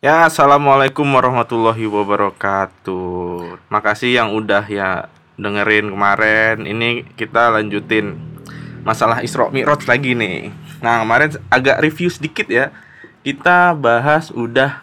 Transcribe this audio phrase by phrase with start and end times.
[0.00, 3.60] Ya, assalamualaikum warahmatullahi wabarakatuh.
[3.68, 6.64] Makasih yang udah ya dengerin kemarin.
[6.64, 8.16] Ini kita lanjutin
[8.80, 10.56] masalah Isra Mi'raj lagi nih.
[10.80, 12.72] Nah, kemarin agak review sedikit ya.
[13.20, 14.80] Kita bahas udah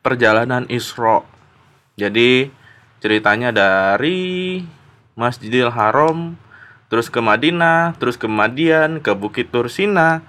[0.00, 1.20] perjalanan Isra.
[2.00, 2.48] Jadi
[3.04, 4.64] ceritanya dari
[5.12, 6.40] Masjidil Haram
[6.88, 10.24] terus ke Madinah, terus ke Madian, ke Bukit Tursina,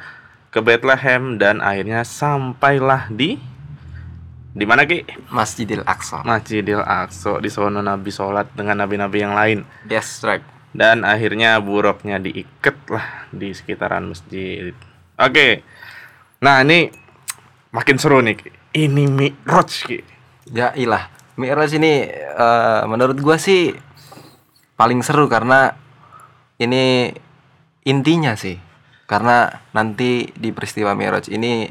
[0.51, 3.55] ke Bethlehem dan akhirnya sampailah di
[4.57, 5.05] di mana Ki?
[5.29, 6.25] Masjidil Aqsa.
[6.25, 10.41] Masjidil Aqsa di sono Nabi sholat dengan nabi-nabi yang lain Yes, right.
[10.73, 14.73] dan akhirnya buruknya diikat lah di sekitaran masjid.
[15.17, 15.61] Oke.
[16.41, 16.89] Nah, ini
[17.69, 18.37] makin seru nih.
[18.37, 18.49] Ki.
[18.73, 20.01] Ini Mi'raj Ki.
[20.53, 21.09] Ya ilah.
[21.37, 23.77] Mi'raj ini eh, menurut gua sih
[24.73, 25.73] paling seru karena
[26.57, 27.13] ini
[27.85, 28.57] intinya sih.
[29.05, 31.69] Karena nanti di peristiwa Mi'raj ini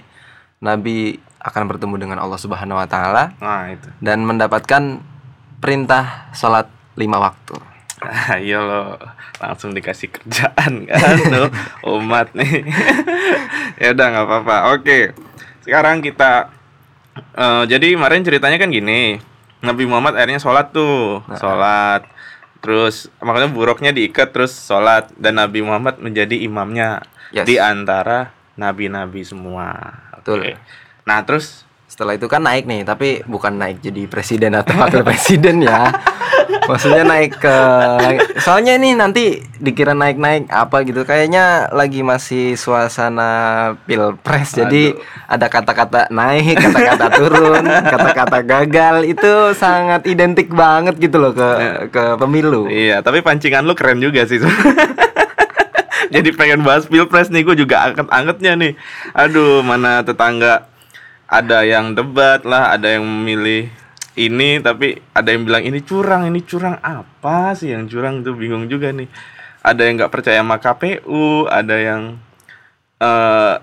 [0.62, 1.14] Nabi
[1.46, 3.86] akan bertemu dengan Allah Subhanahu wa taala Nah, itu.
[3.98, 4.98] dan mendapatkan
[5.56, 7.54] perintah sholat lima waktu.
[8.34, 8.82] Ayo lo
[9.38, 11.48] langsung dikasih kerjaan kan tuh
[11.88, 12.66] umat nih.
[13.80, 14.56] ya udah nggak apa-apa.
[14.74, 15.14] Oke.
[15.62, 16.50] Sekarang kita
[17.32, 19.16] eh, jadi kemarin ceritanya kan gini.
[19.56, 22.04] Nabi Muhammad akhirnya sholat tuh, sholat.
[22.60, 27.42] Terus makanya buruknya diikat terus sholat dan Nabi Muhammad menjadi imamnya Yes.
[27.42, 29.74] di antara nabi-nabi semua.
[30.14, 30.46] Betul.
[30.46, 30.52] Oke.
[31.06, 35.62] Nah terus Setelah itu kan naik nih, tapi bukan naik jadi presiden atau wakil presiden
[35.62, 35.94] ya.
[36.66, 37.56] Maksudnya naik ke
[38.42, 41.06] soalnya ini nanti dikira naik-naik apa gitu.
[41.06, 43.30] Kayaknya lagi masih suasana
[43.86, 44.58] pilpres.
[44.58, 44.98] Jadi
[45.30, 51.48] ada kata-kata naik, kata-kata turun, kata-kata gagal itu sangat identik banget gitu loh ke
[51.94, 52.66] ke pemilu.
[52.66, 54.42] Iya, tapi pancingan lu keren juga sih.
[56.14, 58.72] Jadi pengen bahas pilpres nih, gue juga anget-angetnya nih.
[59.14, 60.66] Aduh, mana tetangga
[61.26, 63.66] ada yang debat lah, ada yang memilih
[64.16, 68.70] ini, tapi ada yang bilang ini curang, ini curang apa sih yang curang tuh bingung
[68.70, 69.10] juga nih.
[69.60, 72.02] Ada yang nggak percaya sama KPU, ada yang
[72.96, 73.54] eh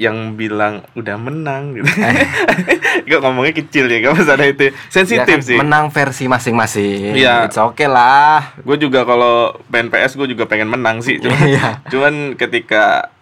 [0.00, 1.86] yang bilang udah menang gitu.
[3.08, 5.56] Gue ngomongnya kecil ya, gak ada itu Ya sensitif kan, sih.
[5.60, 7.12] Menang versi masing-masing.
[7.12, 7.46] Iya.
[7.46, 8.56] It's okay lah.
[8.64, 11.68] gue juga kalau main PS gue juga pengen menang sih cuman, Iya.
[11.92, 13.12] cuman ketika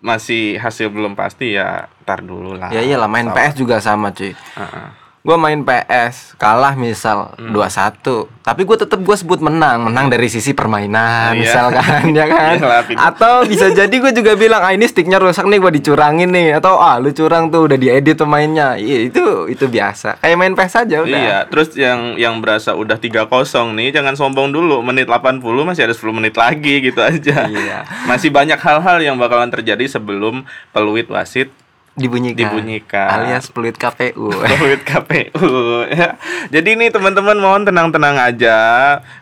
[0.00, 3.50] masih hasil belum pasti ya tar dulu lah Ya iyalah main Sabar.
[3.50, 4.32] PS juga sama cuy.
[4.32, 4.88] Heeh.
[5.26, 7.50] Gua main PS kalah misal Hmm.
[7.50, 7.98] 2-1
[8.40, 11.42] Tapi gue tetap gue sebut menang Menang dari sisi permainan Iya.
[11.42, 12.56] Misalkan ya kan
[12.86, 12.94] Pin.
[12.94, 16.76] Atau bisa jadi gue juga bilang Ah ini sticknya rusak nih gue dicurangin nih Atau
[16.76, 20.96] ah lu curang tuh udah diedit pemainnya Iya itu itu biasa Kayak main PS aja
[21.00, 23.26] udah Iya, terus yang yang berasa udah 3-0
[23.72, 24.78] nih, jangan sombong dulu.
[24.80, 27.48] Menit 80 masih ada 10 menit lagi gitu aja.
[27.48, 27.78] Iya.
[28.04, 31.48] Masih banyak hal-hal yang bakalan terjadi sebelum peluit wasit
[31.96, 33.08] Dibunyikan Dibunyikan.
[33.08, 34.28] Alias peluit KPU
[34.60, 35.48] Peluit KPU.
[35.88, 36.20] Ya.
[36.52, 38.58] Jadi ini teman-teman mohon tenang-tenang aja.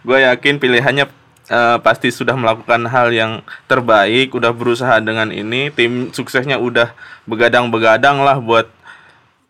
[0.03, 1.07] Gue yakin pilihannya
[1.49, 6.91] eh, pasti sudah melakukan hal yang terbaik, udah berusaha dengan ini, tim suksesnya udah
[7.31, 8.67] begadang-begadang lah buat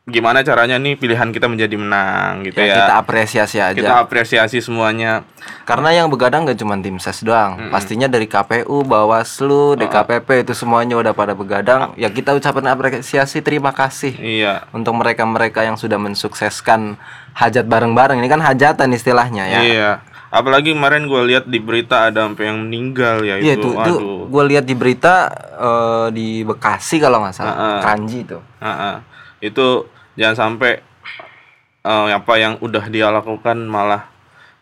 [0.05, 2.77] gimana caranya nih pilihan kita menjadi menang gitu Ya, ya.
[2.77, 5.25] Kita apresiasi aja Kita apresiasi semuanya.
[5.65, 11.01] Karena yang begadang gak cuma tim ses doang Pastinya dari KPU, Bawaslu, DKPP itu semuanya
[11.01, 14.69] udah pada begadang Ya kita ucapkan apresiasi terima kasih Iya.
[14.77, 17.01] Untuk mereka-mereka yang sudah mensukseskan
[17.33, 19.91] hajat bareng-bareng Ini kan hajatan istilahnya ya Iya.
[20.29, 23.73] Apalagi kemarin gue lihat di berita ada sampai yang meninggal ya Iya itu.
[23.73, 24.29] Aduh.
[24.29, 27.81] gue lihat di berita eh, di Bekasi kalau nggak salah.
[27.81, 28.37] Kranji itu.
[28.61, 29.01] Ah.
[29.45, 30.83] itu jangan sampai
[31.85, 34.11] eh, apa yang udah dia lakukan malah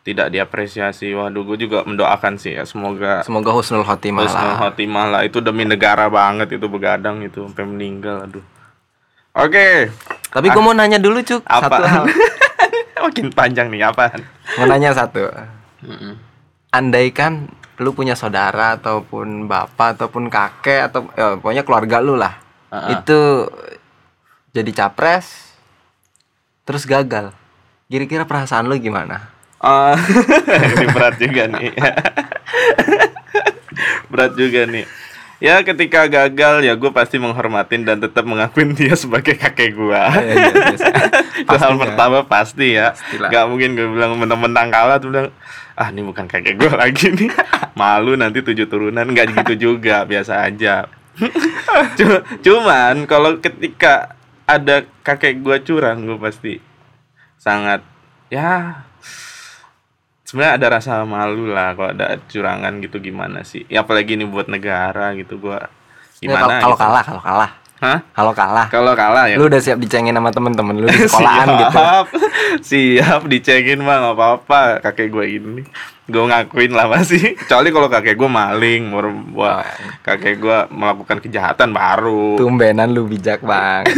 [0.03, 1.15] tidak diapresiasi.
[1.15, 5.21] Waduh, gue juga mendoakan sih ya semoga Semoga husnul khotimah husnul khotimah lah.
[5.23, 8.27] Itu demi negara banget itu begadang itu sampai meninggal.
[8.27, 8.45] Aduh.
[9.33, 9.89] Oke,
[10.29, 11.65] Tapi gue mau nanya dulu cuk apa?
[11.65, 12.05] satu hal.
[13.09, 14.21] Makin panjang nih apaan?
[14.61, 15.25] Mau nanya satu.
[16.69, 17.49] Andaikan
[17.81, 22.39] lu punya saudara ataupun bapak ataupun kakek atau ya, pokoknya keluarga lu lah,
[22.71, 23.01] Heeh.
[23.01, 23.19] itu
[24.53, 25.57] jadi capres,
[26.63, 27.33] terus gagal.
[27.89, 29.33] Kira-kira perasaan lu gimana?
[29.57, 29.97] Ah,
[30.77, 31.73] ini berat juga nih.
[34.13, 34.85] berat juga nih.
[35.43, 40.07] Ya ketika gagal ya gue pasti menghormatin dan tetap mengakuin dia sebagai kakek gua.
[40.15, 40.87] Iya, iya, biasa.
[41.43, 42.95] Itu hal pertama pasti ya.
[42.95, 43.31] Pastilah.
[43.33, 45.29] Gak mungkin gue bilang menang-menang kalah tuh bilang
[45.75, 47.33] ah ini bukan kakek gua lagi nih.
[47.75, 50.87] Malu nanti tujuh turunan nggak gitu juga biasa aja.
[51.99, 56.53] Cu- Cuman kalau ketika ada kakek gua curang gue pasti
[57.37, 57.81] sangat
[58.29, 58.83] ya
[60.25, 64.47] sebenarnya ada rasa malu lah kalau ada curangan gitu gimana sih ya apalagi ini buat
[64.47, 65.69] negara gitu gua
[66.19, 66.83] Ya, gimana kalau- kalau gitu.
[66.85, 67.51] kalah, kalau kalah.
[67.83, 67.99] Hah?
[68.15, 68.71] Kalau kalah.
[68.71, 69.35] Kalau kalah ya.
[69.35, 71.83] Lu udah siap dicengin sama temen-temen lu di sekolahan siap, gitu.
[72.63, 75.67] Siap dicengin mah nggak apa-apa kakek gue ini.
[76.07, 77.35] Gue ngakuin lah masih.
[77.35, 78.95] Kecuali kalau kakek gue maling,
[79.35, 79.67] wah,
[80.07, 82.39] kakek gue melakukan kejahatan baru.
[82.39, 83.91] Tumbenan lu bijak, Bang.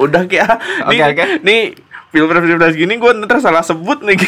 [0.00, 0.56] Udah kayak
[0.88, 1.24] Oke, nih, oke.
[1.44, 1.76] nih
[2.08, 4.16] pilpres pilpres gini gue ntar salah sebut nih.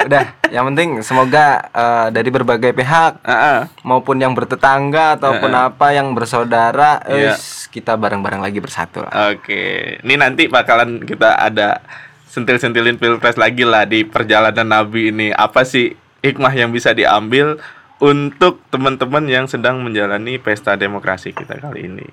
[0.00, 3.68] Udah, yang penting semoga eh, dari berbagai pihak ah.
[3.84, 5.68] maupun yang bertetangga ataupun Heeh.
[5.68, 7.36] apa yang bersaudara, Iya.
[7.36, 9.32] wis, kita bareng-bareng lagi bersatu lah.
[9.32, 11.84] Oke, ini nanti bakalan kita ada
[12.32, 15.28] sentil-sentilin pilpres lagi lah di perjalanan Nabi ini.
[15.36, 15.92] Apa sih
[16.24, 17.60] hikmah yang bisa diambil
[18.00, 22.08] untuk teman-teman yang sedang menjalani pesta demokrasi kita kali ini?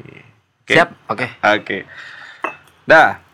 [0.67, 0.75] Oke.
[0.75, 0.89] Siap?
[1.07, 1.27] Oke.
[1.39, 1.77] Oke.
[2.83, 3.28] Dah.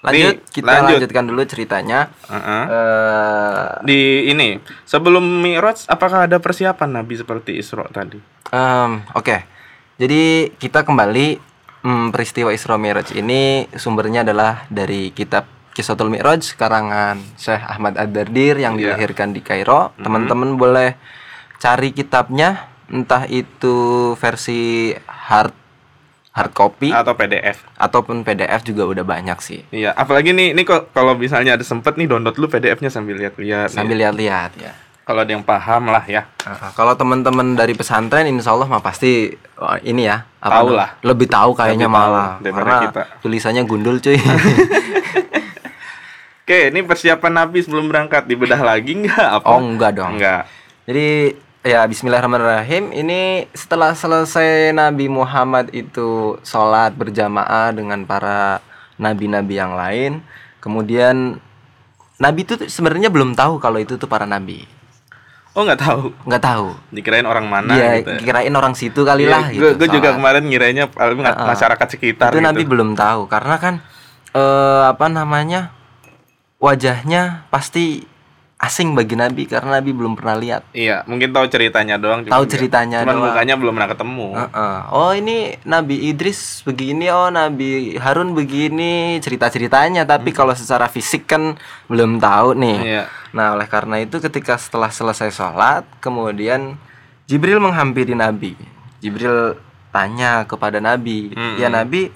[0.00, 0.96] Lanjut, Nih, kita lanjut.
[0.96, 2.08] lanjutkan dulu ceritanya.
[2.24, 2.62] Heeh.
[2.66, 8.16] Eh, Di ini sebelum Mi'raj apakah ada persiapan Nabi seperti Isra tadi?
[8.48, 9.44] em, Oke,
[9.94, 11.36] jadi kita kembali
[11.80, 18.56] hmm, peristiwa Isra Mi'raj ini sumbernya adalah dari kitab Kisatul Mi'raj karangan Syekh Ahmad Ad-Dardir
[18.56, 18.96] yang Iya.
[18.96, 19.92] dilahirkan di Kairo.
[19.96, 20.96] Teman-teman boleh
[21.56, 22.56] cari kitabnya,
[22.88, 23.76] entah itu
[24.16, 25.52] versi hard
[26.30, 27.58] hard copy Atau PDF?
[27.74, 29.60] ataupun PDF juga udah banyak sih.
[29.68, 33.68] Iya, apalagi nih, nih kok kalau misalnya ada sempet nih download lu PDF-nya sambil lihat-lihat.
[33.68, 34.72] Sambil lihat-lihat ya.
[35.00, 36.22] kalau ada yang paham lah ya.
[36.40, 40.94] Uh, kalau teman-teman dari pesantren insya Allah mah pasti wah, ini ya Tahu lah.
[41.02, 43.02] lebih tahu kayaknya Lebih tahu malah karena kita.
[43.18, 44.14] tulisannya gundul cuy
[46.40, 49.28] Oke, ini persiapan Nabi sebelum berangkat dibedah lagi nggak?
[49.36, 49.46] Apa?
[49.48, 50.46] oh enggak dong Enggak.
[50.82, 53.20] jadi ya Bismillahirrahmanirrahim ini
[53.52, 58.64] setelah selesai Nabi Muhammad itu sholat berjamaah dengan para
[58.96, 60.24] nabi-nabi yang lain
[60.58, 61.36] kemudian
[62.16, 64.64] Nabi itu sebenarnya belum tahu kalau itu tuh para nabi
[65.50, 66.14] Oh nggak tahu.
[66.30, 68.08] nggak tahu Dikirain orang mana dia gitu.
[68.08, 68.20] ya.
[68.22, 71.44] kirain orang situ kali Iya, lah gue- gitu gue juga kemarin ngiranya Heeh.
[71.44, 72.46] masyarakat sekitar itu gitu.
[72.46, 73.74] Nabi belum tahu karena kan
[74.30, 75.74] eh apa namanya
[76.56, 78.06] wajahnya pasti
[78.60, 80.68] asing bagi Nabi karena Nabi belum pernah lihat.
[80.76, 82.28] Iya, mungkin tahu ceritanya doang.
[82.28, 83.32] Tahu ceritanya Cuman doang.
[83.32, 84.28] mukanya belum pernah ketemu.
[84.36, 84.76] Heeh.
[84.92, 90.04] Oh ini Nabi Idris begini, oh Nabi Harun begini cerita ceritanya.
[90.04, 91.56] Tapi kalau secara fisik kan
[91.88, 92.76] belum tahu nih.
[92.76, 92.90] Hmm.
[92.92, 93.04] Iya.
[93.32, 96.76] Nah oleh karena itu ketika setelah selesai sholat kemudian
[97.24, 98.60] Jibril menghampiri Nabi.
[99.00, 99.56] Jibril
[99.88, 101.56] tanya kepada Nabi, Mm-mm.
[101.56, 102.12] ya Nabi,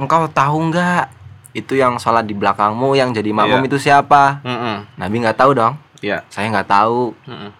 [0.00, 1.17] engkau tahu nggak
[1.58, 3.68] itu yang sholat di belakangmu yang jadi makmum Iya.
[3.68, 4.40] itu siapa?
[4.42, 4.76] Mm-mm.
[4.94, 5.74] Nabi nggak tahu dong.
[5.98, 6.22] Iya.
[6.30, 7.12] Saya nggak tahu.
[7.26, 7.50] Mm-mm.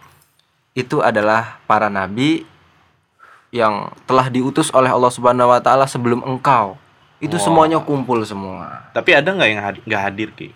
[0.72, 2.46] Itu adalah para nabi
[3.50, 6.76] yang telah diutus oleh Allah Subhanahu Wa Taala sebelum engkau.
[7.18, 7.42] Itu Wah.
[7.42, 8.86] semuanya kumpul semua.
[8.94, 10.54] Tapi ada nggak yang nggak hadir ki?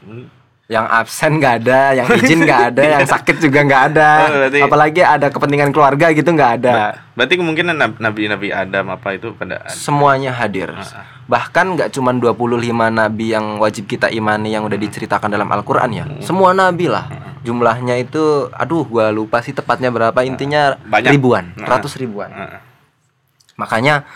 [0.73, 4.09] Yang absen nggak ada, yang izin nggak ada, yang sakit juga nggak ada.
[4.09, 6.97] Oh, berarti- Apalagi ada kepentingan keluarga gitu nggak ada.
[7.13, 9.69] Berarti kemungkinan nab- nabi-nabi Adam apa itu pada ada.
[9.71, 10.73] Semuanya hadir.
[11.23, 12.57] Bahkan nggak cuma 25
[12.89, 16.09] nabi yang wajib kita imani yang udah diceritakan dalam Al-Qur'an ya.
[16.19, 17.05] Semua nabi lah.
[17.43, 21.11] Jumlahnya itu aduh gua lupa sih tepatnya berapa intinya Banyak.
[21.11, 22.33] ribuan, ratus ribuan.
[23.55, 24.09] Makanya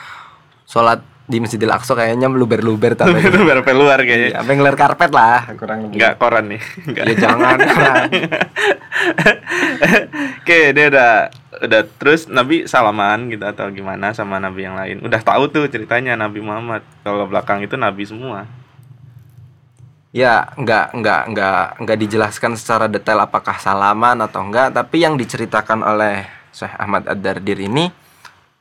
[0.65, 4.39] sholat di Masjidil Aqsa kayaknya meluber-luber tapi Itu baru luar kayaknya.
[4.39, 5.99] sampai ngeler karpet lah kurang lebih.
[5.99, 6.63] Enggak koran nih.
[6.87, 7.05] Enggak.
[7.05, 7.59] Ya jangan.
[10.43, 11.11] Oke, dia udah
[11.57, 15.03] udah terus Nabi salaman gitu atau gimana sama nabi yang lain.
[15.03, 16.87] Udah tahu tuh ceritanya Nabi Muhammad.
[17.03, 18.47] Kalau belakang itu nabi semua.
[20.17, 25.85] ya nggak nggak nggak nggak dijelaskan secara detail apakah salaman atau enggak tapi yang diceritakan
[25.85, 26.25] oleh
[26.57, 27.93] Syekh Ahmad Ad-Dardir ini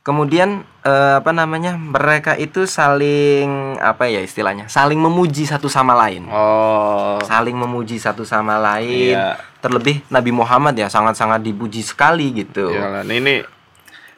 [0.06, 6.30] kemudian eh, apa namanya mereka itu saling apa ya istilahnya saling memuji satu sama lain
[6.30, 7.18] Oh.
[7.26, 9.42] saling memuji satu sama lain Iya.
[9.60, 13.36] terlebih Nabi Muhammad ya sangat-sangat dipuji sekali gitu Iyalah, Iya ini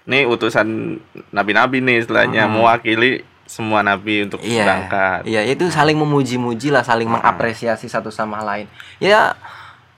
[0.03, 0.99] ini utusan
[1.31, 5.19] nabi-nabi nih istilahnya mewakili semua nabi untuk Iya, berangkat.
[5.23, 8.67] iya itu saling memuji-muji lah, saling mengapresiasi satu sama lain.
[8.99, 9.39] Ya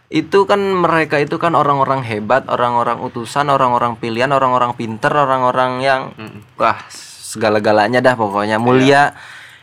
[0.09, 6.01] itu kan mereka itu kan orang-orang hebat, orang-orang utusan, orang-orang pilihan, orang-orang pinter, orang-orang yang
[6.17, 6.41] Mm.
[6.57, 9.13] wah segala-galanya dah pokoknya mulia.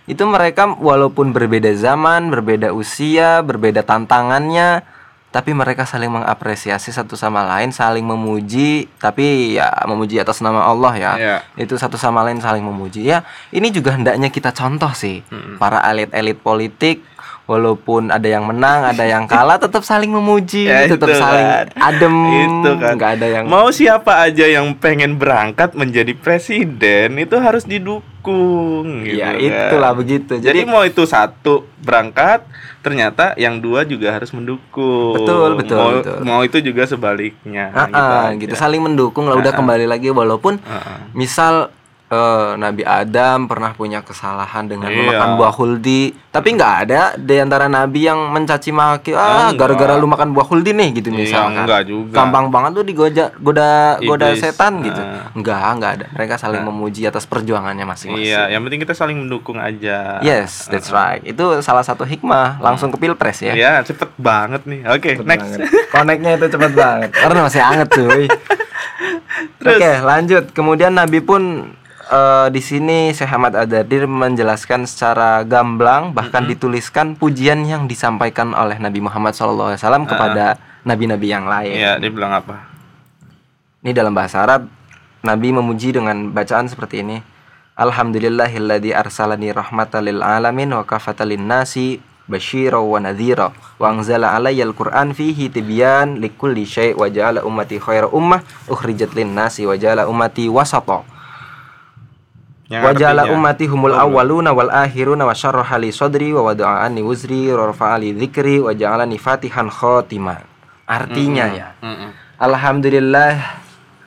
[0.07, 4.87] Itu mereka walaupun berbeda zaman, berbeda usia, berbeda tantangannya,
[5.35, 10.95] tapi mereka saling mengapresiasi satu sama lain, saling memuji, tapi ya memuji atas nama Allah
[10.95, 11.37] ya Iya.
[11.59, 15.59] itu satu sama lain saling memuji ya ini juga hendaknya kita contoh sih Mm-mm.
[15.59, 17.03] para elit-elit politik
[17.47, 21.67] walaupun ada yang menang ada yang kalah tetap saling memuji Ya, tetap itu saling kan.
[21.77, 22.93] adem Itu kan.
[22.95, 29.07] nggak ada yang Mau siapa aja yang pengen berangkat menjadi presiden itu harus didukung mendukung
[29.07, 29.39] gitu ya kan.
[29.39, 32.43] itulah begitu Jadi, jadi, mau itu satu berangkat,
[32.83, 35.15] ternyata yang dua juga harus mendukung.
[35.15, 36.19] Betul, betul, Mau, betul.
[36.27, 37.71] mau itu juga sebaliknya.
[37.71, 38.35] Ah, ah, aja.
[38.35, 40.99] gitu saling mendukung lah udah kembali lagi walaupun Ah, ah.
[41.15, 41.71] misal
[42.09, 44.99] eh, Nabi Adam pernah punya kesalahan dengan Iya.
[45.03, 50.05] memakan buah huldi tapi nggak ada di antara nabi yang mencaci maki ah gara-gara lu
[50.05, 52.13] makan buah huldi nih gitu Iya, misalkan enggak juga.
[52.15, 54.41] gampang banget tuh digoda goda goda Iblis.
[54.41, 55.33] setan gitu Ah.
[55.33, 59.57] enggak enggak ada mereka saling memuji atas perjuangannya masing-masing Iya, yang penting kita saling mendukung
[59.57, 60.21] aja.
[60.21, 64.81] yes that's right itu salah satu hikmah langsung ke pilpres ya Iya, cepet banget nih.
[64.87, 65.57] Oke, Cepet next.
[65.89, 68.25] Koneknya itu cepet banget karena masih anget cuy.
[69.67, 70.45] Oke, lanjut.
[70.51, 71.73] Kemudian Nabi pun
[72.11, 78.79] eh, di sini Syekh Ahmad Adadir menjelaskan secara gamblang bahkan dituliskan pujian yang disampaikan oleh
[78.79, 81.75] Nabi Muhammad SAW kepada nabi-nabi yang lain.
[81.75, 82.71] Iya, dia bilang apa?
[83.83, 84.71] Ini dalam bahasa Arab
[85.27, 87.19] Nabi memuji dengan bacaan seperti ini.
[87.77, 94.73] Alhamdulillahilladzi arsalani rahmatan lil alamin wa kafatan lin nasi basyira wa nadhira wa anzala alayyal
[94.75, 100.11] qur'an fihi tibyan likulli syai' wa ja'ala ummati khaira ummah ukhrijat lin nasi wa ja'ala
[100.11, 101.07] ummati wasata
[102.67, 106.99] Yang wa ja'ala artinya- ummati humul awwaluna wal akhiruna wa syarraha li sadri wa wada'ani
[106.99, 110.43] wuzri wa rafa'a li dzikri wa ja'alani fatihan khatima
[110.83, 112.11] artinya ya Mm-mm.
[112.37, 113.31] Alhamdulillah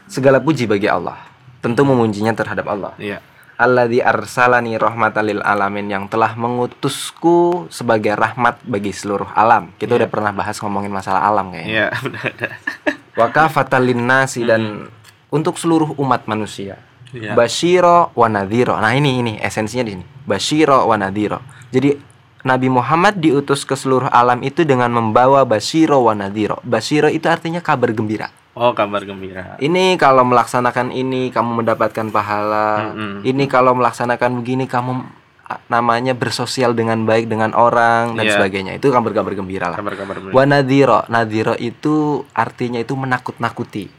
[0.05, 1.15] segala puji bagi Allah.
[1.59, 2.93] Tentu memujinya terhadap Allah.
[2.95, 3.19] Iya.
[3.55, 9.75] Alladzi arsalani rahmatan lil alamin yang telah mengutusku sebagai rahmat bagi seluruh alam.
[9.75, 11.67] Kita udah pernah bahas ngomongin masalah alam kayaknya.
[11.67, 12.31] Iya, benar.
[13.13, 14.87] Wa kafatan linnasi dan
[15.27, 16.79] untuk seluruh umat manusia.
[17.09, 17.33] Iya.
[17.33, 18.77] Basyiro wa nadhiro.
[18.77, 20.05] Nah, ini ini esensinya di sini.
[20.25, 21.41] Basyiro wa nadhiro.
[21.73, 21.97] Jadi
[22.39, 26.61] Nabi Muhammad diutus ke seluruh alam itu dengan membawa basyiro wa nadhiro.
[26.63, 28.31] Basyiro itu artinya kabar gembira.
[28.55, 29.55] Oh, kabar gembira.
[29.59, 32.91] Ini kalau melaksanakan ini kamu mendapatkan pahala.
[32.91, 33.23] Mm-mm.
[33.23, 35.03] Ini kalau melaksanakan begini kamu
[35.65, 38.37] namanya bersosial dengan baik dengan orang dan Iya.
[38.37, 38.71] sebagainya.
[38.77, 39.77] Itu kabar-kabar gembira lah.
[39.81, 40.35] Kabar-kabar gembira.
[40.35, 43.89] Wa nadhiro, nadhiro itu artinya itu menakut-nakuti.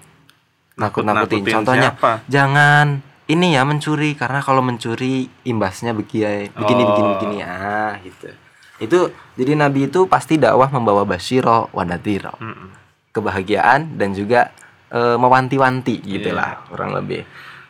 [0.80, 1.44] Nakut-nakuti.
[1.44, 2.12] Nakut-nakutin Contohnya, siapa?
[2.26, 2.86] jangan
[3.28, 7.12] ini ya mencuri karena kalau mencuri imbasnya begini begini begini Oh.
[7.14, 8.26] begini ah gitu.
[8.80, 8.98] Itu
[9.36, 12.72] jadi nabi itu pasti dakwah membawa basyiro wa nadhiro Mm-mm.
[13.12, 14.50] kebahagiaan dan juga
[14.88, 17.22] eh, mewanti-wanti gitulah kurang lebih.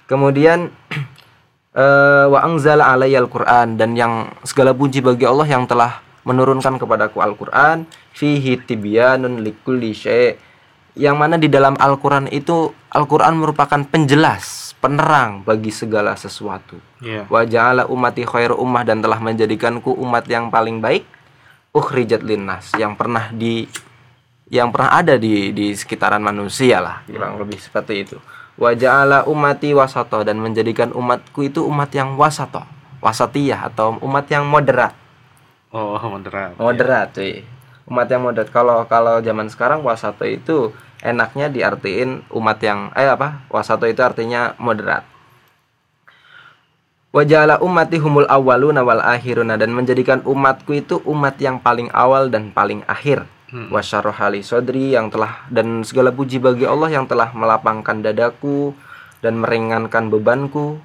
[0.07, 0.71] Kemudian
[1.75, 7.21] eh, wa anzala alayyal Qur'an dan yang segala puji bagi Allah yang telah menurunkan kepadaku
[7.21, 10.37] Al-Qur'an fihi tibyanun likulli syai'
[10.99, 16.81] yang mana di dalam Al-Qur'an itu Al-Qur'an merupakan penjelas, penerang bagi segala sesuatu.
[17.05, 17.29] Iya.
[17.31, 21.07] Wa ja'ala ummati khairu ummah dan telah menjadikanku umat yang paling baik
[21.71, 23.71] ukhrijat linnas yang pernah di
[24.51, 28.19] yang pernah ada di di sekitaran manusia lah kurang lebih seperti itu.
[28.59, 32.67] Wa ja'ala ummati wasato dan menjadikan umatku itu umat yang wasato,
[32.99, 34.93] wasatiyah atau umat yang moderat.
[35.71, 36.59] Oh, moderat.
[36.59, 37.47] Moderat, cuy.
[37.91, 38.55] Umat yang moderat.
[38.55, 40.71] Kalau kalau zaman sekarang wasato itu
[41.03, 43.43] enaknya diartiin umat yang eh apa?
[43.51, 45.03] Wasato itu artinya moderat.
[47.11, 52.55] Wajala ummati humul awwaluna wal akhiruna dan menjadikan umatku itu umat yang paling awal dan
[52.55, 53.27] paling akhir.
[53.51, 53.67] Hmm.
[53.75, 58.71] Wasyarrohali sodri yang telah dan segala puji bagi Allah yang telah melapangkan dadaku
[59.19, 60.79] dan meringankan bebanku.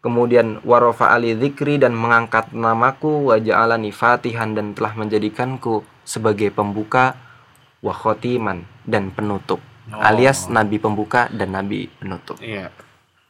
[0.00, 7.12] Kemudian warofa ali dzikri dan mengangkat namaku waja'alani fatihan dan telah menjadikanku sebagai pembuka
[7.84, 9.60] wa khotiman dan penutup.
[9.92, 10.00] Oh.
[10.00, 12.40] Alias nabi pembuka dan nabi penutup.
[12.40, 12.72] Iya.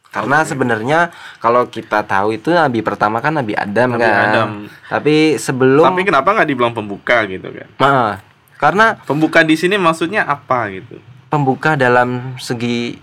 [0.08, 4.24] Karena sebenarnya kalau kita tahu itu nabi pertama kan Nabi Adam Nabi kan.
[4.30, 4.50] Adam.
[4.88, 7.68] Tapi sebelum Tapi kenapa nggak dibilang pembuka gitu kan?
[7.76, 8.22] Nah,
[8.56, 10.96] karena Pembuka di sini maksudnya apa gitu?
[11.28, 12.96] pembuka dalam segi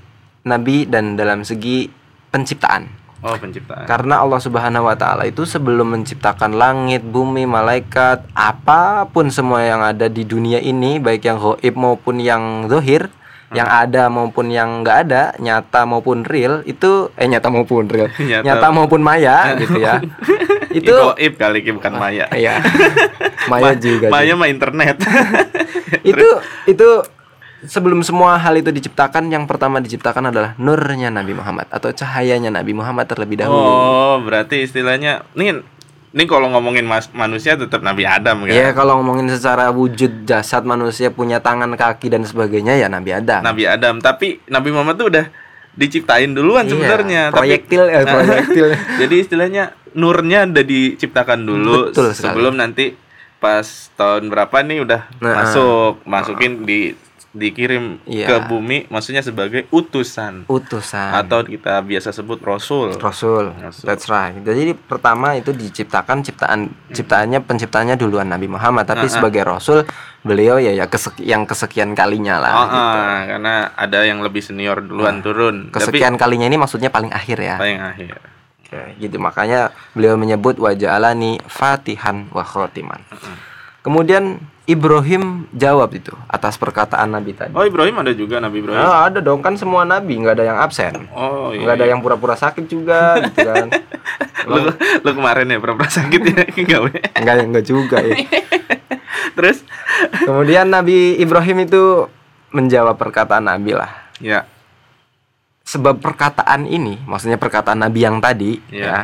[0.46, 1.86] nabi dan dalam segi
[2.34, 3.05] penciptaan.
[3.26, 3.90] Oh, penciptaan.
[3.90, 9.82] Karena Allah Subhanahu wa taala itu sebelum menciptakan langit, bumi, malaikat, apa pun semua yang
[9.82, 13.10] ada di dunia ini, baik yang gaib maupun yang zohir,
[13.50, 18.46] yang ada maupun yang nggak ada, nyata maupun real, itu eh nyata maupun real, Nyata.
[18.46, 20.06] nyata, maupun maya gitu ya.
[20.70, 22.30] itu Goib kali ini bukan Maya.
[22.30, 22.62] ya.
[23.52, 24.14] maya juga.
[24.14, 25.02] Maya mah internet.
[26.04, 26.28] itu
[26.68, 26.90] itu
[27.64, 32.76] sebelum semua hal itu diciptakan yang pertama diciptakan adalah nurnya Nabi Muhammad atau cahayanya Nabi
[32.76, 33.56] Muhammad terlebih dahulu.
[33.56, 35.64] oh, berarti istilahnya nih
[36.16, 38.56] ini kalau ngomongin mas, manusia tetap Nabi Adam kan?
[38.56, 43.44] Ya kalau ngomongin secara wujud jasad manusia punya tangan kaki dan sebagainya ya Nabi Adam.
[43.44, 45.28] Nabi Adam, tapi Nabi Muhammad tuh udah
[45.76, 47.22] diciptain duluan Iya, sebenarnya.
[47.28, 48.68] Tapi- proyektil, eh, Nah, proyektil.
[49.04, 52.32] Jadi istilahnya nurnya udah diciptakan dulu Betul sekali.
[52.32, 52.96] sebelum nanti
[53.36, 53.68] pas
[54.00, 56.96] tahun berapa nih udah Nah, masuk, masukin di
[57.36, 58.26] dikirim Iya.
[58.26, 62.96] ke bumi maksudnya sebagai utusan utusan atau kita biasa sebut rasul.
[62.96, 63.52] Rasul.
[63.54, 63.84] Rasul.
[63.84, 64.40] That's right.
[64.40, 69.14] Jadi pertama itu diciptakan ciptaan ciptaannya penciptanya duluan Nabi Muhammad, tapi Ah, ah.
[69.14, 69.84] sebagai rasul
[70.22, 72.52] beliau ya ya kesek- yang kesekian kalinya lah.
[72.52, 72.72] Ah, gitu.
[72.74, 75.68] ah, karena ada yang lebih senior duluan turun.
[75.70, 77.60] Kesekian kalinya ini maksudnya paling akhir ya.
[77.60, 78.16] Tapi paling akhir.
[78.66, 83.04] Oke, gitu makanya beliau menyebut wajah alani fatihan wa khotiman.
[83.82, 87.54] Kemudian Ibrahim jawab itu atas perkataan Nabi tadi.
[87.54, 88.82] Oh Ibrahim ada juga Nabi Ibrahim.
[88.82, 91.06] Ah, ada dong kan semua nabi nggak ada yang absen.
[91.14, 91.62] Oh iya.
[91.62, 93.70] Nggak ada yang pura-pura sakit juga gitu kan.
[94.46, 96.44] lu, lu kemarin ya pernah sakit ya
[96.74, 96.92] gawe.
[97.14, 98.18] Enggak enggak juga ya.
[99.38, 99.62] Terus
[100.26, 102.10] Kemudian Nabi Ibrahim itu
[102.50, 103.92] menjawab perkataan Nabi lah.
[104.18, 104.44] ya
[105.66, 108.86] Sebab perkataan ini, maksudnya perkataan Nabi yang tadi, Iya.
[108.86, 109.00] ya.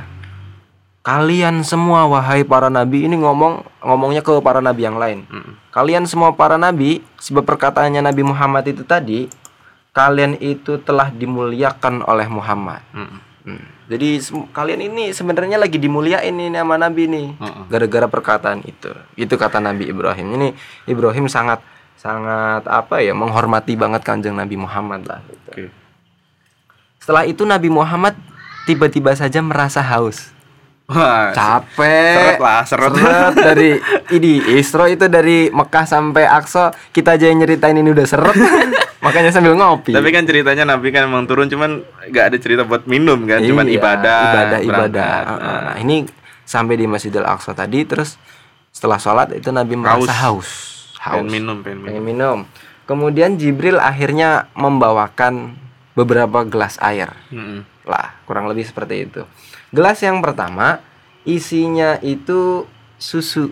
[1.02, 5.26] Kalian semua wahai para nabi ini ngomong ngomongnya ke para nabi yang lain.
[5.26, 5.58] Mm.
[5.74, 9.26] Kalian semua para nabi, sebab perkataannya Nabi Muhammad itu tadi,
[9.98, 12.86] kalian itu telah dimuliakan oleh Muhammad.
[12.94, 13.32] Mm.
[13.42, 13.66] Hmm.
[13.90, 14.22] Jadi
[14.54, 17.28] kalian ini sebenarnya lagi dimuliain ini sama Nabi nih,
[17.68, 18.94] gara-gara perkataan itu.
[19.18, 20.38] Itu kata Nabi Ibrahim.
[20.38, 20.48] Ini
[20.86, 21.66] Ibrahim sangat
[21.98, 25.20] sangat apa ya menghormati banget kanjeng Nabi Muhammad lah.
[25.26, 25.50] gitu.
[25.50, 25.66] Oke.
[27.02, 28.14] Setelah itu Nabi Muhammad
[28.70, 30.30] tiba-tiba saja merasa haus,
[30.92, 32.92] Wah, capek, seret lah, seret.
[32.92, 33.70] seret dari
[34.12, 38.36] ini Isra itu dari Mekah sampai Aqsa kita aja yang nyeritain ini udah seret,
[39.06, 39.96] makanya sambil ngopi.
[39.96, 41.80] Tapi kan ceritanya Nabi kan emang turun cuman
[42.12, 45.24] nggak ada cerita buat minum kan, cuman Iya, ibadah, ibadah ibadah berangkat.
[45.24, 45.60] Uh, uh.
[45.72, 45.96] nah ini
[46.44, 48.20] sampai di Masjidil Aqsa tadi terus
[48.70, 50.50] setelah sholat itu Nabi merasa haus
[51.00, 51.88] haus Pengen minum, pengen minum.
[51.88, 52.38] pengen minum
[52.84, 55.56] kemudian Jibril akhirnya membawakan
[55.92, 57.64] beberapa gelas air Mm-mm.
[57.84, 59.24] lah kurang lebih seperti itu
[59.72, 60.80] gelas yang pertama
[61.24, 63.52] isinya itu susu.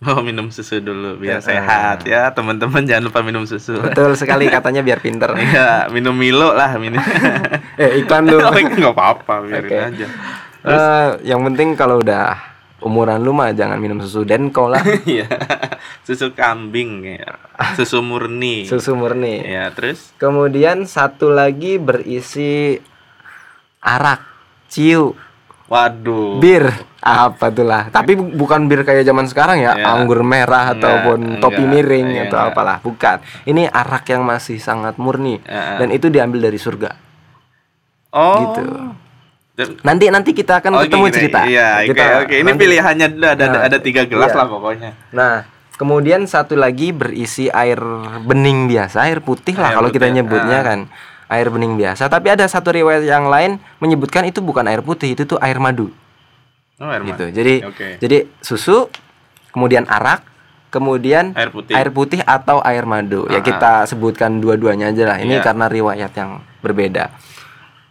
[0.00, 2.88] Oh minum susu dulu Ya, biar sehat ya teman-teman.
[2.88, 3.76] Jangan lupa minum susu.
[3.78, 5.32] betul sekali katanya biar pinter.
[5.34, 7.00] Iya minum Milo lah minum.
[7.80, 8.48] eh iklan lu Oh,
[8.80, 9.76] nggak apa-apa biarin Oke.
[9.76, 10.06] aja.
[10.60, 12.36] Eh, yang penting kalau udah
[12.80, 14.80] umuran lu mah jangan minum susu denko lah.
[15.04, 15.28] Iya.
[16.00, 17.36] Susu kambing ya,
[17.76, 18.64] susu murni.
[18.64, 19.40] susu murni.
[19.44, 20.16] Ya terus?
[20.16, 22.80] Kemudian satu lagi berisi
[23.78, 24.20] arak,
[24.66, 25.12] ciu,
[25.70, 26.36] waduh.
[26.36, 26.66] bir,
[26.98, 27.86] apa tuh lah.
[27.88, 29.86] Tapi bu- bukan bir kayak zaman sekarang ya, Ya.
[29.88, 32.52] anggur merah Enggak, ataupun topi enggak, miring iya, atau enggak.
[32.52, 33.16] apalah, bukan.
[33.44, 35.78] Ini arak yang masih sangat murni Ya.
[35.78, 36.90] dan itu diambil dari surga.
[38.10, 38.62] Oh gitu.
[39.80, 41.14] Nanti nanti kita akan Oh, ketemu gini.
[41.14, 41.40] cerita.
[41.44, 42.34] Iya, oke Kita oke.
[42.34, 44.38] Ini nanti- pilihannya ada ada, Nah, ada tiga gelas iya.
[44.38, 44.90] lah pokoknya.
[45.12, 45.34] Nah,
[45.76, 47.76] kemudian satu lagi berisi air
[48.20, 50.66] bening biasa, air putih lah Air kalau kita nyebutnya ah.
[50.66, 50.80] kan.
[51.30, 55.22] Air bening biasa, tapi ada satu riwayat yang lain menyebutkan itu bukan air putih, itu
[55.24, 55.94] tuh air madu
[56.76, 57.22] Oh, air gitu.
[57.22, 57.26] madu.
[57.30, 57.88] Jadi Oke.
[57.96, 58.90] jadi susu,
[59.48, 60.26] kemudian arak,
[60.68, 61.72] kemudian Air putih.
[61.72, 63.28] air putih atau air madu.
[63.28, 63.42] Ya Ah.
[63.42, 65.18] kita sebutkan dua-duanya aja lah.
[65.18, 65.44] Ini Iya.
[65.44, 67.14] karena riwayat yang berbeda.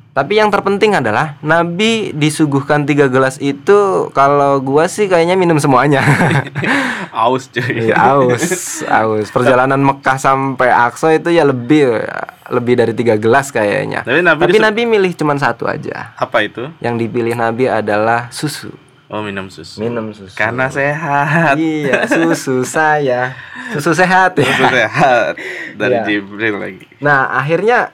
[0.10, 6.02] Tapi yang terpenting adalah Nabi disuguhkan tiga gelas itu kalau gua sih kayaknya minum semuanya.
[7.14, 7.88] Aus cuy.
[7.88, 9.28] Iya, aus, aus.
[9.36, 12.04] Perjalanan Mekah sampai Aqsa itu ya lebih
[12.50, 14.02] lebih dari tiga gelas kayaknya.
[14.02, 16.14] Tapi Nabi Tapi Nabi milih cuma satu aja.
[16.16, 16.68] Apa itu?
[16.80, 18.70] Yang dipilih Nabi adalah susu.
[19.10, 19.82] Oh minum susu.
[19.82, 20.38] Minum susu.
[20.38, 21.58] Karena sehat.
[21.58, 23.34] Iya, susu saya.
[23.74, 24.46] Susu sehat ya.
[24.46, 25.34] Susu sehat
[25.82, 26.06] dari Iya.
[26.06, 26.86] Jibril lagi.
[27.02, 27.90] Nah, akhirnya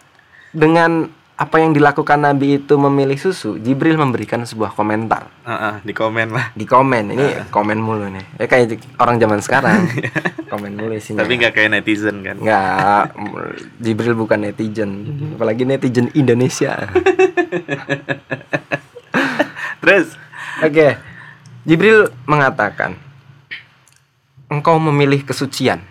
[0.51, 5.27] dengan apa yang dilakukan Nabi itu memilih susu, Jibril memberikan sebuah komentar.
[5.43, 6.55] Heeh, di komen lah.
[6.55, 8.39] Di komen, ini komen mulu nih.
[8.39, 9.83] Ya kayak orang zaman sekarang.
[10.51, 11.27] komen mulu isinya.
[11.27, 12.39] Tapi nggak kayak netizen kan.
[12.39, 13.11] Enggak,
[13.83, 14.91] Jibril bukan netizen,
[15.35, 16.79] apalagi netizen Indonesia.
[19.83, 20.15] Terus
[20.63, 20.95] Oke.
[21.67, 22.95] Jibril mengatakan,
[24.47, 25.83] "Engkau memilih kesucian."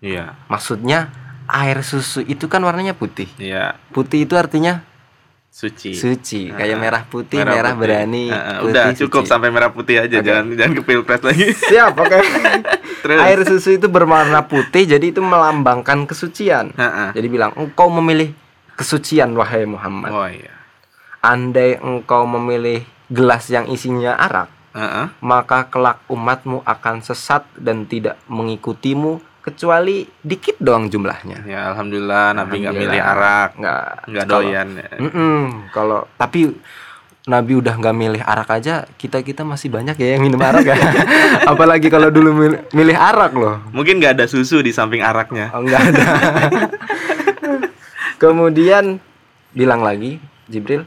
[0.00, 1.12] Iya, Maksudnya
[1.52, 3.26] air susu itu kan warnanya putih.
[3.36, 4.82] iya, Putih itu artinya
[5.46, 5.92] suci.
[5.92, 7.80] suci, kayak Ah, merah putih, merah, putih.
[7.80, 8.24] berani.
[8.28, 9.30] Heeh, putih, udah cukup suci.
[9.30, 10.24] sampai merah putih aja, Oke.
[10.24, 11.46] jangan jangan ke pilpres lagi.
[11.70, 12.18] Siap, oke.
[13.02, 13.18] Terus.
[13.18, 16.70] Air susu itu berwarna putih, jadi itu melambangkan kesucian.
[16.72, 17.08] Heeh.
[17.12, 18.30] Jadi bilang, engkau memilih
[18.74, 20.10] kesucian wahai Muhammad.
[20.10, 20.54] Oh iya.
[21.20, 25.10] Andai engkau memilih gelas yang isinya arak, Heeh.
[25.20, 31.42] maka kelak umatmu akan sesat dan tidak mengikutimu kecuali dikit doang jumlahnya.
[31.44, 34.68] Ya alhamdulillah Nabi nggak milih arak, Nggak nggak doyan.
[34.74, 34.88] ya.
[34.98, 36.52] Mm-mm, kalau tapi
[37.22, 40.76] Nabi udah nggak milih arak aja, kita kita masih banyak ya yang minum arak ya.
[41.52, 43.60] Apalagi kalau dulu mil- milih arak loh.
[43.70, 45.52] Mungkin nggak ada susu di samping araknya.
[45.52, 46.04] Oh, nggak ada.
[48.18, 49.00] Kemudian
[49.50, 50.84] bilang lagi Jibril,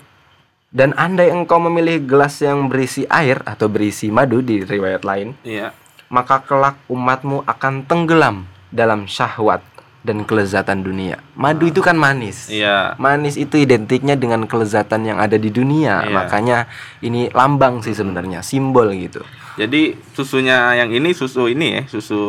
[0.70, 5.72] dan andai engkau memilih gelas yang berisi air atau berisi madu di riwayat lain, Iya.
[6.14, 9.66] Maka kelak umatmu akan tenggelam dalam syahwat
[10.04, 11.18] dan kelezatan dunia.
[11.34, 12.52] Madu itu kan manis.
[12.52, 12.94] Iya.
[12.98, 16.04] Manis itu identiknya dengan kelezatan yang ada di dunia.
[16.04, 16.12] Iya.
[16.12, 16.58] Makanya
[17.00, 19.24] ini lambang sih sebenarnya, simbol gitu.
[19.56, 22.20] Jadi susunya yang ini susu ini ya, susu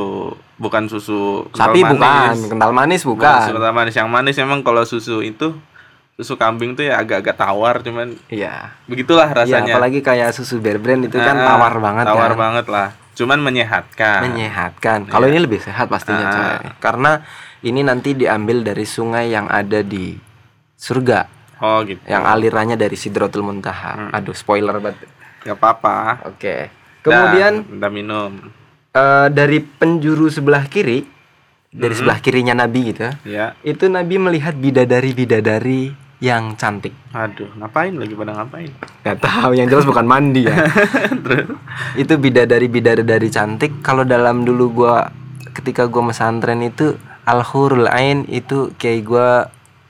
[0.55, 2.47] bukan susu kental Sapi bukan, manis.
[2.47, 3.41] kental manis Bukan bukan.
[3.43, 3.95] susu kental manis.
[3.95, 5.53] Yang manis memang kalau susu itu
[6.15, 8.71] susu kambing tuh ya agak-agak tawar cuman Iya.
[8.87, 9.75] begitulah Iya, rasanya.
[9.75, 12.39] apalagi kayak susu bear brand itu kan Ah, tawar banget Tawar kan.
[12.39, 12.89] banget lah.
[13.15, 14.21] Cuman menyehatkan.
[14.23, 15.07] menyehatkan.
[15.07, 16.33] Kalau ini lebih sehat pastinya Ah.
[16.33, 16.55] coy.
[16.79, 17.13] Karena
[17.61, 20.19] ini nanti diambil dari sungai yang ada di
[20.75, 21.25] surga,
[21.59, 22.03] Oh gitu.
[22.05, 24.11] yang alirannya dari Sidratul Muntaha.
[24.11, 25.07] Aduh, spoiler banget.
[25.41, 26.27] Gak apa-apa.
[26.27, 26.69] Oke.
[27.01, 28.31] Kemudian Dah, udah minum.
[28.91, 31.05] eh, dari penjuru sebelah kiri,
[31.69, 33.53] dari sebelah kirinya Nabi gitu, Ya.
[33.61, 36.95] itu Nabi melihat bidadari-bidadari yang cantik.
[37.11, 38.71] Aduh, ngapain lagi pada ngapain?
[39.03, 40.57] Gak tahu, yang jelas bukan mandi ya.
[42.03, 43.83] itu bidadari bidadari cantik.
[43.83, 45.11] Kalau dalam dulu gua
[45.55, 49.29] ketika gua mesantren itu al hurul ain itu kayak gua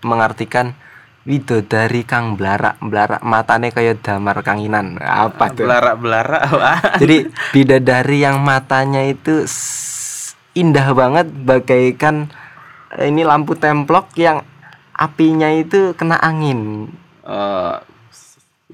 [0.04, 0.76] mengartikan
[1.24, 6.72] widodari kang blarak blarak matane kayak damar kanginan apa tuh Belarak-belarak apa?
[7.00, 9.48] jadi bidadari yang matanya itu
[10.52, 12.28] indah banget bagaikan
[13.00, 14.44] eh, ini lampu templok yang
[14.94, 16.90] apinya itu kena angin
[17.24, 17.74] Eh,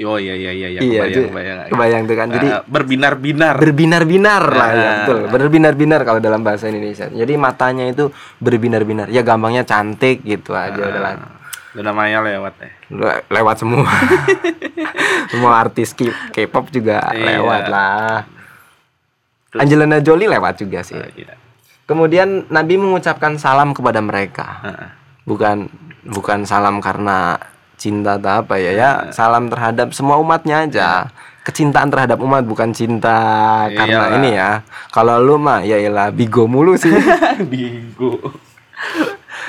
[0.00, 1.59] oh iya iya iya iya iya kebayang, itu kebayang.
[1.68, 3.54] kebayang tuh kan jadi Eh, berbinar-binar.
[3.56, 4.94] berbinar-binar lah ya Ah.
[4.98, 10.74] betul berbinar-binar kalau dalam bahasa Indonesia jadi matanya itu berbinar-binar ya gampangnya cantik gitu aja
[10.76, 10.88] Ah.
[10.88, 11.12] udah lah
[11.70, 12.70] Udah Maya lewat ya.
[12.90, 13.87] Le- lewat semua
[15.30, 17.38] semua artis K-pop juga Iya.
[17.38, 18.26] lewat lah
[19.48, 21.35] Terus- Angelina Jolie lewat juga sih Eh, iya.
[21.85, 24.88] kemudian Nabi mengucapkan salam kepada mereka Heeh.
[25.22, 25.70] bukan
[26.02, 27.36] bukan salam karena
[27.76, 28.90] cinta atau apa ya ya Iya.
[29.10, 30.88] salam terhadap semua umatnya aja
[31.40, 33.16] kecintaan terhadap umat bukan cinta
[33.72, 34.16] karena Iyalah.
[34.20, 34.50] ini ya
[34.92, 36.92] kalau lu mah ya iyalah bigo mulu sih
[37.50, 38.20] Bingo.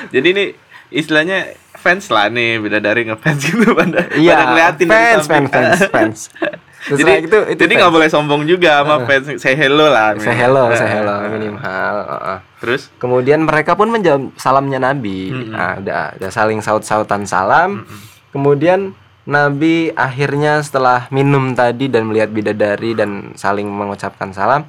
[0.08, 0.44] Jadi ini
[0.88, 5.80] istilahnya fans lah nih beda dari ngefans gitu pada iya pada ngeliatin fans fans fans
[5.88, 6.18] fans
[6.82, 9.38] jadi itu itu jadi nggak boleh sombong juga sama fans.
[9.38, 10.76] Say hello lah hello minimal.
[10.76, 12.38] saya hello Eh, minimal Heeh.
[12.58, 12.82] terus?
[12.98, 15.30] Kemudian mereka pun menjawab salamnya Nabi.
[15.30, 17.86] Nah, udah udah saling saut-sautan salam.
[18.30, 24.66] Kemudian Nabi akhirnya setelah minum tadi dan melihat bidadari dan saling mengucapkan salam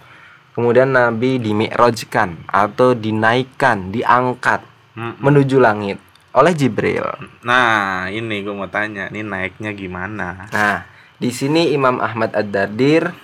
[0.54, 4.62] kemudian Nabi dimi'rajkan atau dinaikkan diangkat
[4.94, 5.18] Mm-mm.
[5.18, 5.98] menuju langit
[6.38, 7.02] oleh Jibril.
[7.42, 10.46] Nah ini gue mau tanya ini naiknya gimana?
[10.54, 10.86] Nah
[11.24, 13.16] di sini Imam Ahmad Ad-Dardir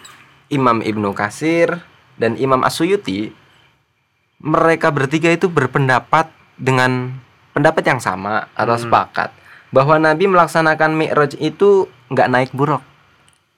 [0.48, 1.84] Imam Ibnu Kasir
[2.16, 3.36] dan Imam Asyuyuti
[4.40, 7.12] mereka bertiga itu berpendapat dengan
[7.52, 9.36] pendapat yang sama atau sepakat
[9.70, 12.80] bahwa Nabi melaksanakan Mi'raj itu nggak naik buruk.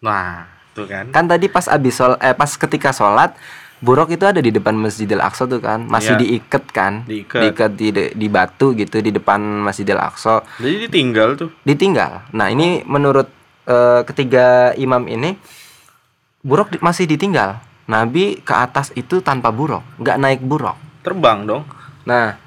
[0.02, 3.38] nah tuh kan Kan tadi pas abis sol eh pas ketika sholat
[3.78, 6.22] buruk itu ada di depan Masjidil Aqsa tuh kan, masih Iya.
[6.22, 7.42] diikat kan, Diikat.
[7.42, 12.26] diikat di, di batu gitu di depan Masjidil Aqsa, jadi ditinggal tuh ditinggal.
[12.34, 13.26] Nah ini menurut
[13.66, 15.38] eh, ketiga imam ini
[16.42, 17.62] buruk di- masih ditinggal.
[17.90, 20.78] Nabi ke atas itu tanpa buruk, nggak naik buruk.
[21.02, 21.66] terbang dong
[22.06, 22.38] Nah,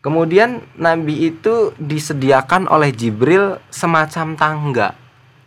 [0.00, 4.88] kemudian Nabi itu disediakan oleh Jibril semacam tangga.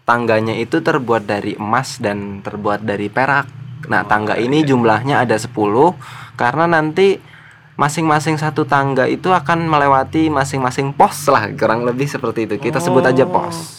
[0.06, 3.46] Tangganya itu terbuat dari emas dan terbuat dari perak.
[3.90, 5.94] Nah, tangga ini jumlahnya ada 10
[6.38, 7.22] karena nanti
[7.80, 12.60] masing-masing satu tangga itu akan melewati masing-masing pos lah, kurang lebih seperti itu.
[12.60, 13.79] Kita sebut aja pos.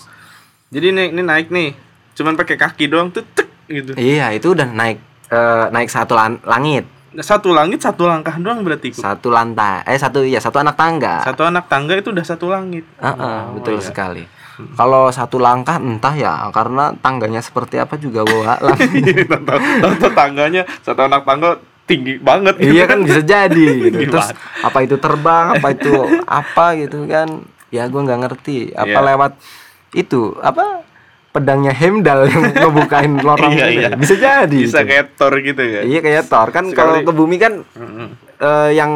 [0.70, 1.74] Jadi ini, ini naik nih
[2.12, 6.42] cuman pakai kaki doang tuh tek, gitu Iya, itu udah naik eh, naik satu lan-
[6.42, 8.98] langit, satu langit satu langkah doang berarti Ku.
[8.98, 11.22] satu lantai, eh satu ya satu anak tangga.
[11.22, 13.84] satu anak tangga itu udah satu langit Heeh, Oh, betul iya.
[13.84, 14.24] sekali.
[14.70, 18.76] Kalau satu langkah entah ya karena tangganya seperti apa juga gua alam.
[19.48, 24.12] Tahu- tahu tangganya satu anak tangga tinggi banget gitu iya kan bisa jadi gitu.
[24.12, 24.30] Terus
[24.60, 27.40] apa itu terbang, apa itu apa gitu kan.
[27.70, 28.70] Ya gua nggak ngerti.
[28.70, 29.06] Apa Iya.
[29.08, 29.32] lewat
[29.92, 30.82] itu apa
[31.28, 33.82] pedangnya Hemdal yang ngebukain lorong Iya, gitu iya.
[33.84, 33.90] ya?
[33.94, 34.58] Bisa jadi.
[34.60, 34.88] bisa itu.
[34.88, 38.06] kayak Thor gitu ya Iya kayak Thor kan kalau ke bumi kan Mm-mm.
[38.36, 38.90] eh, yang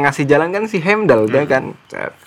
[0.00, 1.70] ngasih jalan kan si Hemdal udah kan.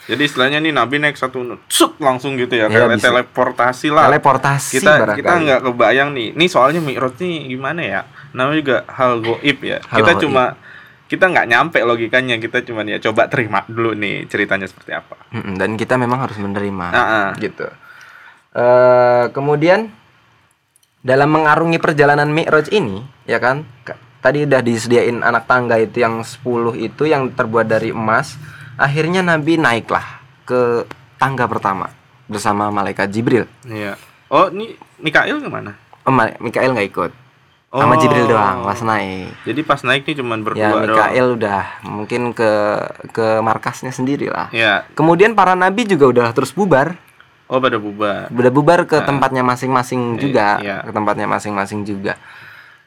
[0.02, 3.06] jadi istilahnya nih Nabi naik satu sut langsung gitu ya Iya, kayak bisa.
[3.06, 5.20] teleportasi lah Teleportasi kita barangkali.
[5.20, 9.84] kita nggak kebayang nih nih soalnya Mi'raj nih gimana ya namanya juga hal goib ya
[9.84, 10.44] Hal kita cuma
[11.06, 15.56] kita nggak nyampe logikanya kita cuma ya coba terima dulu nih ceritanya seperti apa Mm-mm,
[15.56, 17.28] dan kita memang harus menerima Ah, ah.
[17.36, 17.68] gitu.
[18.52, 19.88] Eh kemudian
[21.02, 23.64] dalam mengarungi perjalanan Mi'raj ini, ya kan?
[23.82, 26.46] ka- Tadi udah disediain anak tangga itu yang 10
[26.78, 28.38] itu yang terbuat dari emas.
[28.76, 30.06] Akhirnya Nabi naiklah
[30.44, 30.86] ke
[31.16, 31.90] tangga pertama
[32.26, 33.44] bersama malaikat Jibril.
[33.64, 37.12] iya oh ini Mikail ke mana Oh, Mikael nggak ikut.
[37.70, 37.98] sama Oh.
[37.98, 39.32] Jibril doang pas naik.
[39.44, 40.86] Jadi pas naik nih cuman Ya berdua doang.
[40.92, 42.52] Mikael udah mungkin ke
[43.10, 44.50] ke markasnya sendiri lah.
[44.52, 44.86] Ya.
[44.92, 46.94] Kemudian para nabi juga udah terus bubar,
[47.52, 48.32] Oh pada bubar.
[48.32, 50.80] udah bubar ke tempatnya masing-masing juga, iya.
[50.88, 52.16] ke tempatnya masing-masing juga.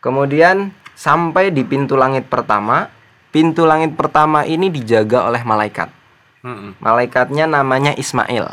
[0.00, 2.88] Kemudian sampai di pintu langit pertama,
[3.28, 5.92] pintu langit pertama ini dijaga oleh malaikat.
[6.40, 6.80] Mm-mm.
[6.80, 8.48] Malaikatnya namanya Ismail.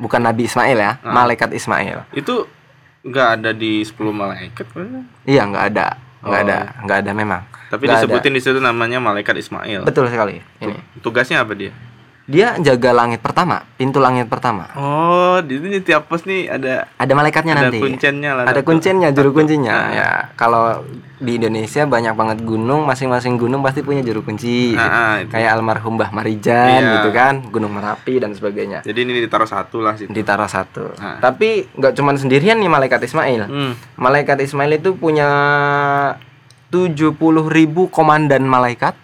[0.00, 1.12] Bukan Nabi Ismail ya, Ah.
[1.12, 2.08] malaikat Ismail.
[2.16, 2.48] Itu
[3.04, 5.04] nggak ada di 10 malaikat kan?
[5.28, 5.86] Iya, nggak ada.
[6.20, 6.44] Nggak Oh.
[6.48, 7.42] ada, nggak ada memang.
[7.68, 8.00] Tapi ada.
[8.00, 9.84] disebutin di situ namanya malaikat Ismail.
[9.84, 10.40] Betul sekali.
[10.60, 11.00] Ini.
[11.00, 11.72] Tugasnya apa dia?
[12.30, 14.70] Dia jaga langit pertama, pintu langit pertama.
[14.78, 17.82] Oh, di sini tiap pos nih ada Ada malaikatnya ada nanti.
[17.82, 18.44] kuncennya lah.
[18.46, 19.74] Ada kuncinya, juru kuncinya.
[19.74, 19.90] Ah.
[19.90, 20.86] Ya, kalau
[21.18, 24.78] di Indonesia banyak banget gunung, masing-masing gunung pasti punya juru kunci.
[24.78, 25.34] Ah, ah, itu.
[25.34, 26.92] Kayak almarhum Mbah Marijan Iya.
[27.02, 28.86] gitu kan, Gunung Merapi dan sebagainya.
[28.86, 30.14] Jadi ini ditaruh satu lah situ.
[30.14, 30.86] Ditaruh satu.
[31.02, 31.18] Ah.
[31.18, 33.50] Tapi nggak cuman sendirian nih malaikat Ismail.
[33.50, 33.74] Hmm.
[33.98, 35.26] Malaikat Ismail itu punya
[36.70, 37.18] 70.000
[37.50, 38.94] ribu komandan malaikat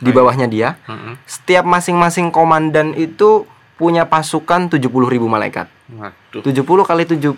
[0.00, 0.76] di bawahnya dia.
[0.84, 1.16] Mm-mm.
[1.24, 5.68] Setiap masing-masing komandan itu punya pasukan 70.000 ribu malaikat.
[5.92, 6.42] Waduh.
[6.42, 7.36] 70 kali 70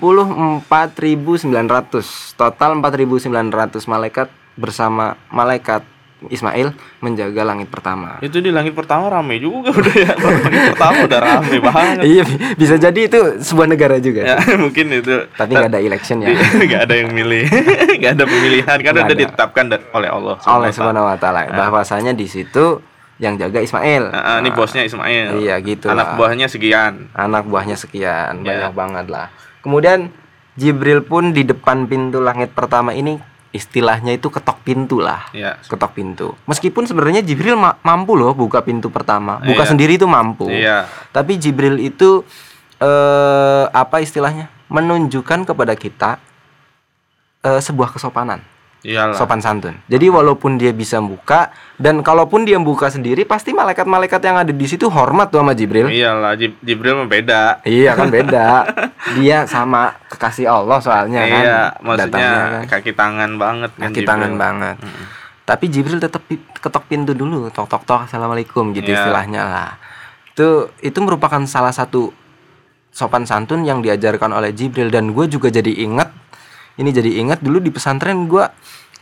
[0.64, 5.84] 4.900 Total 4.900 malaikat bersama malaikat
[6.20, 10.12] Ismail menjaga langit pertama Itu di langit pertama rame juga udah ya.
[10.18, 12.02] langit pertama udah rame banget.
[12.02, 15.14] Iya bi- bisa jadi itu sebuah negara juga ya, mungkin itu.
[15.30, 16.34] Tapi nggak ada election ya
[16.66, 17.46] nggak ada yang milih.
[17.94, 20.36] nggak ada pemilihan karena udah ditetapkan oleh Allah.
[20.44, 22.82] Oleh subhanahu wa ta'ala Bahwasanya di situ
[23.18, 25.38] yang jaga Ismail Ah, ah, ini bosnya Ismail.
[25.38, 26.16] Iya, gitu Anak lah.
[26.16, 27.10] buahnya sekian.
[27.12, 28.66] Anak buahnya sekian Ya.
[28.66, 29.26] Banyak banget lah
[29.58, 30.10] Kemudian
[30.54, 33.18] Jibril pun di depan pintu langit pertama ini
[33.58, 35.58] Istilahnya itu ketok pintu lah Ya.
[35.60, 36.38] ketok pintu.
[36.44, 39.68] Meskipun sebenarnya Jibril ma- mampu loh buka pintu pertama, buka Iya.
[39.68, 40.46] sendiri itu mampu.
[40.46, 40.86] Iya.
[41.10, 42.22] Tapi Jibril itu
[42.78, 44.46] eh apa istilahnya?
[44.68, 46.22] Menunjukkan kepada kita
[47.40, 48.38] eh, sebuah kesopanan,
[48.88, 49.12] Iyalah.
[49.12, 49.76] sopan santun.
[49.84, 54.64] Jadi walaupun dia bisa buka dan kalaupun dia buka sendiri, pasti malaikat-malaikat yang ada di
[54.64, 55.86] situ hormat tuh sama Jibril.
[55.86, 57.60] Iyalah, Jib- Jibril mah beda.
[57.62, 58.46] Iya kan beda.
[59.14, 61.38] Dia sama kekasih Allah soalnya kan.
[61.38, 62.62] iya, maksudnya datangnya kan.
[62.72, 64.08] kaki tangan banget kan kaki Jibril.
[64.08, 64.76] tangan banget.
[65.44, 66.22] Tapi Jibril tetap
[66.54, 68.96] ketok pintu dulu, tok tok tok, assalamualaikum gitu Iya.
[68.98, 69.70] istilahnya lah.
[70.30, 72.08] Itu itu merupakan salah satu
[72.88, 76.08] sopan santun yang diajarkan oleh Jibril dan gue juga jadi ingat.
[76.74, 78.44] Ini jadi ingat dulu di pesantren gue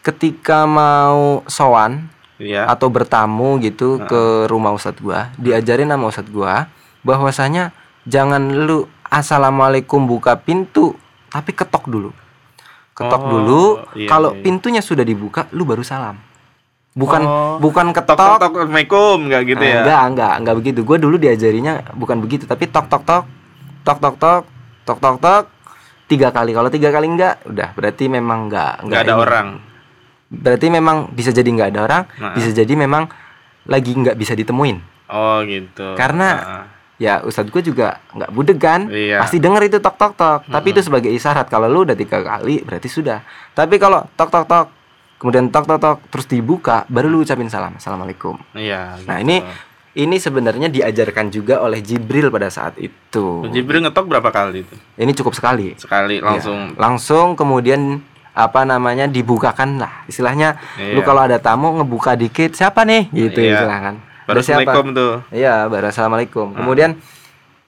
[0.07, 2.69] ketika mau sowan Iya.
[2.69, 6.69] atau bertamu gitu ke rumah ustadz gua diajarin sama ustadz gua
[7.01, 7.73] bahwasanya
[8.05, 10.92] jangan lu assalamualaikum buka pintu
[11.27, 12.11] tapi ketok dulu
[12.92, 14.42] ketok Oh, dulu iya, kalau iya.
[14.42, 16.21] pintunya sudah dibuka lu baru salam
[16.92, 17.57] bukan Oh.
[17.57, 19.81] bukan Tok ketok tok tok Assalamualaikum enggak gitu Nah, ya.
[19.81, 23.25] enggak enggak enggak begitu gua dulu diajarinya bukan begitu tapi tok tok tok
[23.81, 24.42] tok tok tok
[24.85, 25.45] tok tok tok
[26.05, 29.23] tiga kali kalau tiga kali enggak udah berarti memang enggak Enggak ada ini.
[29.25, 29.49] orang.
[30.28, 32.34] Berarti memang bisa jadi nggak ada orang Nah.
[32.34, 33.06] bisa jadi memang
[33.64, 35.94] lagi nggak bisa ditemuin Oh, gitu.
[35.94, 36.64] Karena Ah.
[36.96, 39.20] ya ustadz gue juga nggak budeg kan Iya.
[39.20, 42.60] pasti denger itu tok tok tok tapi itu sebagai isyarat kalau lu udah tiga kali
[42.60, 43.20] berarti sudah
[43.52, 44.66] tapi kalau tok tok tok
[45.16, 48.96] kemudian tok tok tok terus dibuka baru lu ucapin salam assalamualaikum Iya.
[49.04, 49.24] nah gitu.
[49.24, 49.36] ini
[49.94, 54.74] ini sebenarnya diajarkan juga oleh Jibril pada saat itu Jibril ngetok berapa kali itu?
[54.96, 56.72] ini cukup sekali Sekali langsung.
[56.72, 58.00] Ya, langsung kemudian
[58.37, 60.61] apa namanya dibukakan lah istilahnya
[60.92, 61.03] lu Iya.
[61.03, 63.57] kalau ada tamu ngebuka dikit siapa nih gitu Iya.
[63.59, 63.92] istilahnya
[64.27, 64.66] Baru Ada siapa?
[64.66, 65.12] Assalamualaikum tuh.
[65.31, 66.46] Iya, baru assalamualaikum.
[66.53, 66.90] Kemudian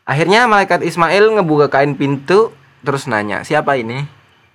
[0.03, 2.51] akhirnya malaikat Ismail ngebuka kain pintu
[2.83, 4.03] terus nanya siapa ini.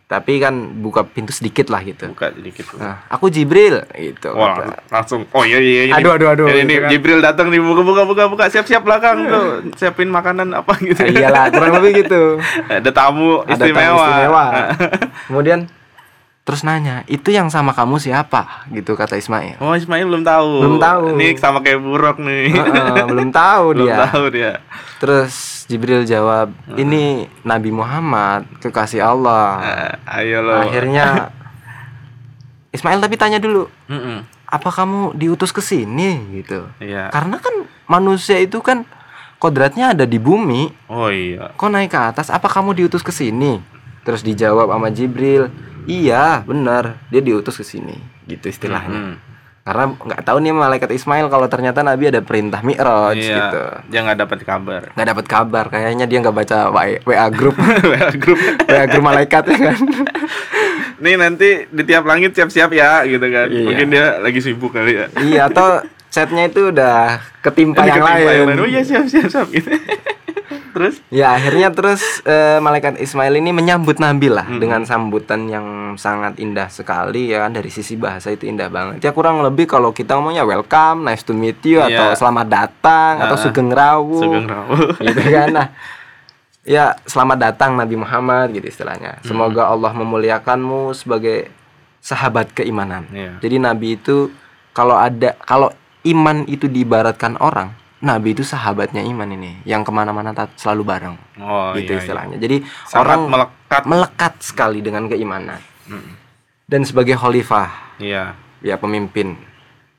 [0.04, 0.52] Tapi kan
[0.84, 2.12] buka pintu sedikit lah gitu.
[2.12, 2.76] Buka sedikit.
[2.76, 4.36] Nah, aku Jibril gitu.
[4.36, 4.84] Wah, kata.
[4.92, 5.24] langsung.
[5.32, 5.94] Oh iya iya ini.
[5.96, 6.90] Aduh, aduh, aduh, Ini, ini gitu kan.
[6.92, 9.48] Jibril datang nih buka buka buka buka siap-siap belakang tuh.
[9.74, 11.00] Siapin makanan apa gitu.
[11.00, 12.36] Ah, iyalah, kurang lebih gitu.
[12.68, 14.04] Ada tamu Ada tamu istimewa.
[14.04, 14.46] istimewa.
[15.32, 15.60] Kemudian
[16.44, 19.58] terus nanya, "Itu yang sama kamu siapa?" gitu kata Ismail.
[19.58, 20.50] Oh, Ismail belum tahu.
[20.60, 21.04] Belum tahu.
[21.16, 22.52] Ini sama kayak buruk nih.
[22.52, 23.98] Heeh, belum tahu belum dia.
[24.06, 24.52] tahu dia.
[25.00, 25.34] Terus
[25.66, 30.60] Jibril jawab, "Ini Nabi Muhammad, kekasih Allah." Eh, ayo lo.
[30.60, 31.32] Akhirnya
[32.76, 34.26] Ismail tapi tanya dulu, Mm-mm.
[34.50, 36.66] apa kamu diutus ke sini gitu?
[36.82, 37.14] Iya.
[37.14, 37.54] Karena kan
[37.86, 38.82] manusia itu kan
[39.38, 41.54] kodratnya ada di bumi, Oh iya.
[41.54, 42.28] kok naik ke atas?
[42.28, 43.62] Apa kamu diutus ke sini?
[44.02, 45.54] Terus dijawab sama Jibril,
[45.86, 49.14] iya benar, dia diutus ke sini, gitu istilahnya.
[49.14, 49.16] Mm.
[49.64, 53.36] Karena nggak tahu nih malaikat Ismail kalau ternyata Nabi ada perintah Mi'raj Iya.
[53.40, 53.62] gitu.
[53.96, 54.82] Dia nggak dapat kabar.
[54.92, 58.40] Nggak dapat kabar, kayaknya dia nggak baca WA grup, WA grup.
[58.68, 59.80] WA grup malaikat ya kan.
[61.04, 63.48] Nih nanti di tiap langit siap-siap ya gitu kan.
[63.48, 63.68] Iya.
[63.72, 65.08] Mungkin dia lagi sibuk kali ya.
[65.24, 65.80] iya, atau
[66.12, 68.60] chatnya itu udah ketimpa yang ketimpa lain.
[68.60, 69.72] Oh iya siap siap siap gitu.
[70.74, 74.58] terus Ya akhirnya terus eh, malaikat Ismail ini menyambut Nabi lah Mm-mm.
[74.58, 79.00] dengan sambutan yang sangat indah sekali ya kan dari sisi bahasa itu indah banget.
[79.00, 82.18] Ya kurang lebih kalau kita ngomongnya welcome, nice to meet you atau Iya.
[82.18, 84.18] selamat datang atau Ah, sugeng rawu.
[84.18, 84.74] Sugeng Rawu.
[85.06, 85.48] gitu kan.
[85.50, 85.68] Nah,
[86.64, 89.22] ya selamat datang Nabi Muhammad gitu istilahnya.
[89.22, 91.52] Semoga Allah memuliakanmu sebagai
[92.00, 93.06] sahabat keimanan.
[93.10, 93.38] Iya.
[93.38, 94.34] Jadi Nabi itu
[94.72, 95.70] kalau ada kalau
[96.04, 97.72] iman itu diibaratkan orang,
[98.04, 102.02] Nabi itu sahabatnya iman ini, yang ke mana-mana selalu bareng, Oh gitu iya, iya.
[102.04, 102.36] istilahnya.
[102.36, 103.84] Jadi Sangat orang melekat.
[103.88, 105.64] melekat sekali dengan keimanan.
[105.88, 106.12] Mm.
[106.68, 108.36] Dan sebagai khalifah, Iya.
[108.60, 109.40] ya pemimpin.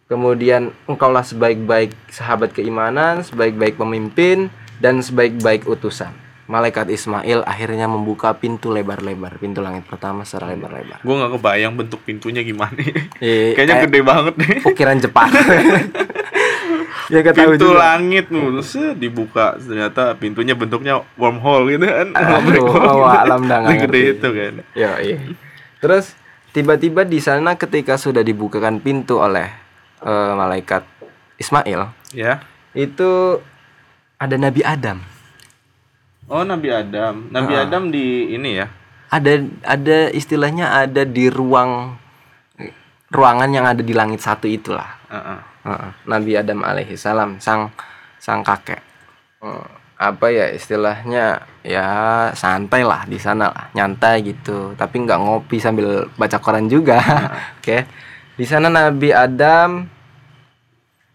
[0.04, 6.12] Kemudian engkaulah sebaik-baik sahabat keimanan, sebaik-baik pemimpin, dan sebaik-baik utusan.
[6.44, 11.00] Malaikat Ismail akhirnya membuka pintu lebar-lebar, pintu langit pertama secara lebar-lebar.
[11.00, 12.76] Gue nggak kebayang bentuk pintunya gimana.
[13.16, 14.56] Eh, Kayaknya kayak gede banget nih.
[14.62, 15.32] ukiran Jepang.
[17.06, 17.80] ya gak tahu Pintu juga.
[17.80, 22.08] langit terus dibuka ternyata pintunya bentuknya wormhole gitu kan.
[22.12, 24.54] Aduh, oh, alam dah nggak Gede itu kan.
[24.72, 25.18] Ya, iya.
[25.78, 26.16] Terus
[26.50, 29.48] tiba-tiba di sana ketika sudah dibukakan pintu oleh
[30.00, 30.84] eh, malaikat
[31.34, 32.40] Ismail, Ya.
[32.72, 33.42] itu
[34.16, 35.02] ada Nabi Adam.
[36.24, 37.28] Oh Nabi Adam.
[37.28, 37.62] Nabi Ah.
[37.62, 38.66] Adam di ini ya.
[39.10, 42.00] Ada ada istilahnya ada di ruang
[43.10, 44.88] ruangan yang ada di langit satu itulah.
[45.06, 45.38] Heeh.
[46.04, 47.72] Nabi Adam alaihi salam sang
[48.20, 48.80] sang kakek.
[49.40, 51.40] Eh, apa ya istilahnya?
[51.64, 51.88] Ya
[52.36, 54.76] santai lah di sana lah nyantai gitu.
[54.76, 57.00] Tapi nggak ngopi sambil baca koran juga.
[57.60, 57.88] Oke.
[58.34, 59.88] Di sana Nabi Adam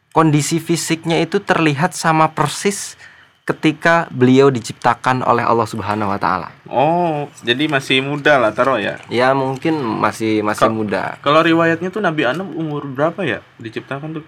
[0.09, 2.97] kondisi fisiknya itu terlihat sama persis
[3.45, 6.49] ketika beliau diciptakan oleh Allah Subhanahu Wa Taala.
[6.69, 9.01] Oh, jadi masih muda lah taruh ya.
[9.09, 11.17] ya mungkin masih masih Kok- muda.
[11.25, 14.25] Kalau riwayatnya tuh Nabi Adam umur berapa ya diciptakan tuh?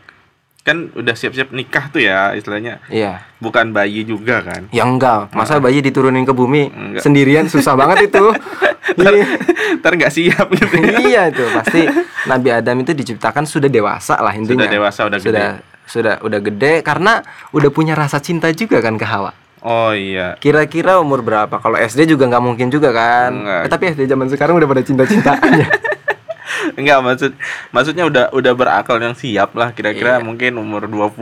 [0.62, 2.78] Kan udah siap-siap nikah tuh ya istilahnya.
[2.88, 4.70] iya Bukan bayi juga kan.
[4.70, 7.02] ya enggak masa bayi diturunin ke bumi Enggak.
[7.02, 8.26] sendirian susah banget itu
[8.92, 9.26] Iya.
[9.78, 10.76] Ntar nggak siap gitu.
[10.76, 11.00] ya.
[11.02, 11.88] iya itu pasti
[12.24, 15.48] Nabi Adam itu diciptakan sudah dewasa lah intinya Sudah dewasa, udah sudah
[15.84, 20.38] sudah udah gede karena udah punya rasa cinta juga kan ke Hawa Oh iya.
[20.38, 23.62] kira-kira umur berapa kalau SD juga nggak mungkin juga kan Enggak.
[23.62, 25.68] Eh, tapi SD zaman sekarang udah pada cinta-cintaannya
[26.74, 27.32] Enggak maksud
[27.70, 30.24] maksudnya udah udah berakal yang siap lah kira-kira Iya.
[30.24, 31.18] mungkin umur 20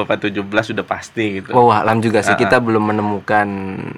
[0.00, 1.50] apa 17 sudah pasti gitu.
[1.50, 3.48] Wow, alam juga sih Ah, kita belum menemukan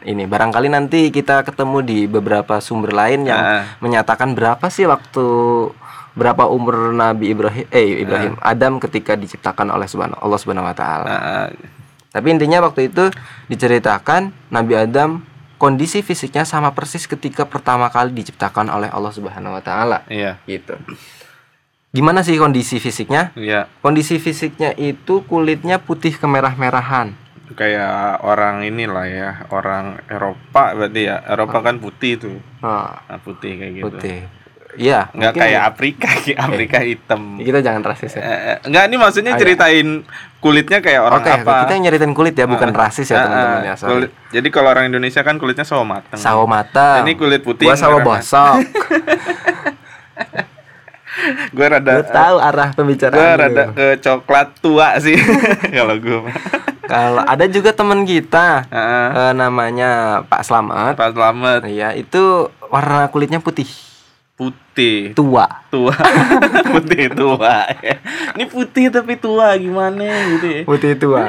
[0.03, 0.25] ini.
[0.25, 3.63] Barangkali nanti kita ketemu di beberapa sumber lain yang Ah.
[3.79, 5.25] menyatakan berapa sih waktu
[6.13, 11.07] berapa umur Nabi Ibrahim eh Ibrahim Adam ketika diciptakan oleh Subhanahu Allah Subhanahu wa taala.
[11.09, 11.49] Nah,
[12.11, 13.09] Tapi intinya waktu itu
[13.47, 15.25] diceritakan Nabi Adam
[15.63, 20.43] kondisi fisiknya sama persis ketika pertama kali diciptakan oleh Allah Subhanahu wa taala iya.
[20.51, 20.75] gitu.
[21.95, 23.31] Gimana sih kondisi fisiknya?
[23.39, 23.71] Iya.
[23.79, 27.15] Kondisi fisiknya itu kulitnya putih kemerah-merahan.
[27.55, 31.23] Kayak orang inilah ya, orang Eropa berarti ya.
[31.31, 32.37] Eropa kan putih tuh.
[32.65, 33.87] Nah, Nah, putih kayak gitu.
[33.87, 34.19] putih.
[34.73, 37.37] Iya, Nggak kayak Afrika, kayak Afrika hitam.
[37.37, 38.21] kita jangan rasis ya.
[38.21, 39.89] Eh, eh, enggak ini maksudnya ceritain
[40.39, 41.55] kulitnya kayak orang Oke, apa.
[41.63, 43.75] kita nyeritain kulit ya, bukan Ah, rasis ya teman-teman ya.
[43.77, 46.17] Kulit- jadi kalau orang Indonesia kan kulitnya sawo mateng.
[46.17, 46.99] Sawo mata.
[47.01, 48.59] Ini kulit putih Gua sawo bosok.
[51.53, 53.37] Gue rada Lu tahu arah gue pembicaraan.
[53.37, 53.73] rada lu.
[53.75, 55.15] ke coklat tua sih
[55.77, 56.33] kalau gue.
[56.83, 59.07] Kalau ada juga teman kita Heeh.
[59.21, 59.91] eh, namanya
[60.25, 60.97] Pak Slamet.
[60.97, 63.69] Pak Slamet Iya, itu warna kulitnya putih,
[64.73, 65.45] putih tua.
[65.69, 65.93] tua
[66.73, 67.69] putih tua
[68.33, 70.01] ini putih tapi tua gimana
[70.33, 71.21] gitu ya Putih tua.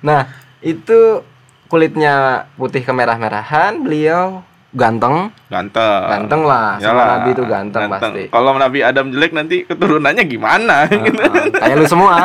[0.00, 0.24] Nah,
[0.58, 1.20] itu
[1.66, 4.40] kulitnya putih kemerah-merahan, beliau
[4.72, 5.28] ganteng.
[5.52, 8.22] ganteng Ganteng lah, sama Yalah, Nabi itu ganteng pasti.
[8.32, 12.24] kalau Nabi Adam jelek nanti keturunannya gimana gitu Heeh, Kayak lu semua.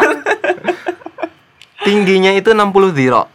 [1.86, 3.28] Tingginya itu 60 diro.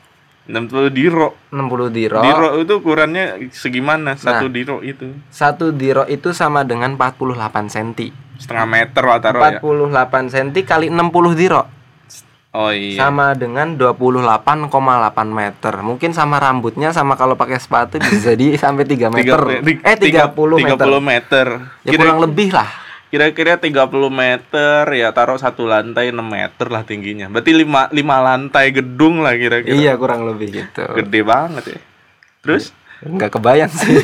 [0.48, 2.18] 60 diro 60 diro.
[2.18, 4.50] diro itu ukurannya segimana satu Nah.
[4.50, 8.10] diro itu Satu diro itu sama dengan 48 cm.
[8.38, 11.62] setengah meter lah taruh ya 48 cm kali 60 diro
[12.50, 14.72] oh iya sama dengan 28,8
[15.28, 15.74] meter.
[15.78, 19.38] Mungkin sama rambutnya sama kalau pakai sepatu bisa jadi sampai 3 meter.
[19.60, 20.80] Tiga- eh 30 meter.
[20.80, 21.46] 30 meter.
[21.84, 22.87] Ya Kira- kurang lebih lah.
[23.08, 23.72] Kira-kira 30
[24.12, 27.32] meter ya taruh satu lantai 6 meter lah tingginya.
[27.32, 29.72] Berarti 5 lima lantai gedung lah kira-kira.
[29.72, 30.84] Iya kurang lebih gitu.
[30.92, 31.80] Gede banget ya.
[32.44, 32.64] Terus
[32.98, 33.94] Nggak kebayang sih.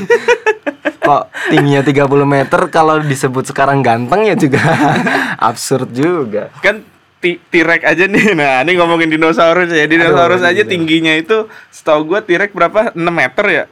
[1.04, 4.62] Kok tingginya 30 meter kalau disebut sekarang ganteng ya juga
[5.52, 6.48] absurd juga.
[6.64, 6.80] kan
[7.24, 8.36] T-Rex aja nih.
[8.36, 9.88] Nah, ini ngomongin dinosaurus ya.
[9.88, 12.92] Dinosaurus Aduh, aja tingginya itu setahu gua T-Rex berapa?
[12.92, 13.64] 6 meter ya?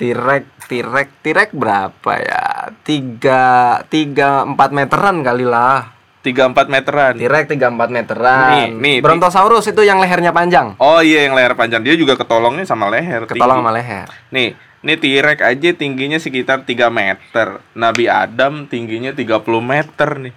[0.00, 2.72] Tirek, tirek, tirek berapa ya?
[2.80, 5.92] Tiga, tiga, empat meteran kali lah.
[6.24, 7.12] 3-4 meteran.
[7.16, 8.48] T-Rex 3-4 meteran.
[8.48, 10.76] Nih, nih, Brontosaurus itu yang lehernya panjang.
[10.80, 13.24] Oh iya yang leher panjang dia juga ketolongnya sama leher.
[13.24, 13.68] Ketolong tinggi.
[13.68, 14.08] sama leher.
[14.32, 14.48] Nih,
[14.84, 17.60] nih T-Rex aja tingginya sekitar 3 meter.
[17.76, 20.34] Nabi Adam tingginya 30 meter nih.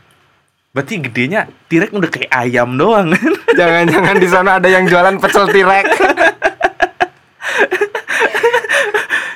[0.76, 3.16] Berarti gedenya T-Rex udah kayak ayam doang.
[3.60, 5.88] Jangan-jangan di sana ada yang jualan pecel T-Rex.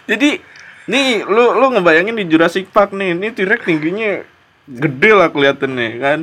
[0.08, 0.40] Jadi
[0.88, 4.24] nih lu lu ngebayangin di Jurassic Park nih, ini T-Rex tingginya
[4.68, 6.20] gede lah kelihatannya kan.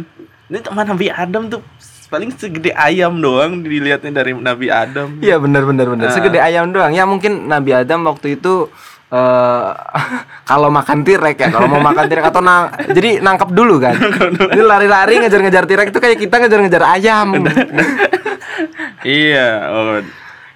[0.48, 1.60] Ini teman Nabi Adam tuh
[2.08, 5.18] paling segede ayam doang dilihatnya dari Nabi Adam.
[5.18, 6.06] Iya benar benar benar.
[6.08, 6.14] Ah.
[6.14, 6.92] Segede ayam doang.
[6.92, 8.68] Ya mungkin Nabi Adam waktu itu
[9.12, 9.68] eh
[10.50, 13.96] kalau makan T-Rex ya, kalau mau makan T-Rex atau nang jadi nangkep dulu kan.
[14.52, 17.28] Jadi lari-lari ngejar-ngejar T-Rex itu kayak kita ngejar-ngejar ayam.
[19.04, 20.00] iya, oh,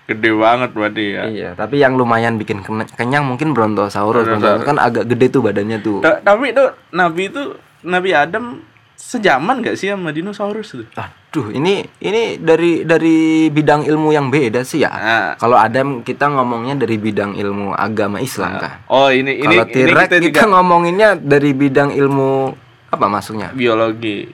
[0.08, 1.22] gede banget berarti ya.
[1.26, 4.24] iya, tapi yang lumayan bikin ken- kenyang mungkin Brontosaurus.
[4.24, 6.00] Brontosaurus kan agak gede tuh badannya tuh.
[6.00, 7.42] Ta- Tapi tuh Nabi itu
[7.84, 10.88] Nabi Adam sejaman gak sih sama dinosaurus tuh?
[10.92, 14.90] Aduh, ini ini dari dari bidang ilmu yang beda sih ya.
[14.90, 15.28] Ah.
[15.36, 18.80] Kalau Adam kita ngomongnya dari bidang ilmu agama Islam kan.
[18.88, 22.56] Oh ini ini Kalau T-Rex kita kita, juga ngomonginnya dari bidang ilmu
[22.88, 23.52] apa masuknya?
[23.52, 24.24] biologi.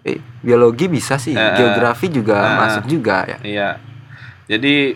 [0.00, 2.56] Eh, biologi bisa sih, Eh, geografi juga eh.
[2.56, 3.38] masuk juga ya.
[3.42, 3.68] Iya.
[4.46, 4.94] Jadi